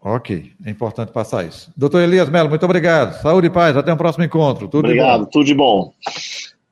Ok, 0.00 0.50
é 0.64 0.70
importante 0.70 1.12
passar 1.12 1.46
isso. 1.46 1.70
Doutor 1.76 2.00
Elias 2.00 2.30
Melo, 2.30 2.48
muito 2.48 2.64
obrigado. 2.64 3.20
Saúde 3.20 3.48
e 3.48 3.50
paz, 3.50 3.76
até 3.76 3.92
o 3.92 3.98
próximo 3.98 4.24
encontro. 4.24 4.66
Tudo 4.66 4.86
obrigado, 4.86 5.26
tudo 5.26 5.44
de 5.44 5.52
bom. 5.52 5.92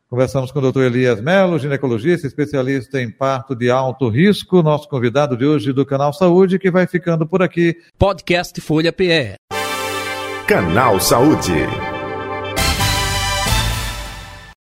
Conversamos 0.09 0.51
com 0.51 0.61
o 0.61 0.63
doutor 0.63 0.85
Elias 0.85 1.21
Melo, 1.21 1.59
ginecologista, 1.59 2.27
especialista 2.27 3.03
em 3.03 3.11
parto 3.11 3.55
de 3.55 3.69
alto 3.69 4.09
risco, 4.09 4.63
nosso 4.63 4.89
convidado 4.89 5.37
de 5.37 5.45
hoje 5.45 5.75
do 5.75 5.85
Canal 5.85 6.15
Saúde, 6.15 6.59
que 6.59 6.71
vai 6.71 6.87
ficando 6.87 7.27
por 7.27 7.43
aqui. 7.43 7.77
Podcast 7.99 8.59
Folha 8.63 8.95
PE. 8.95 9.35
Canal 10.47 10.99
Saúde. 10.99 11.94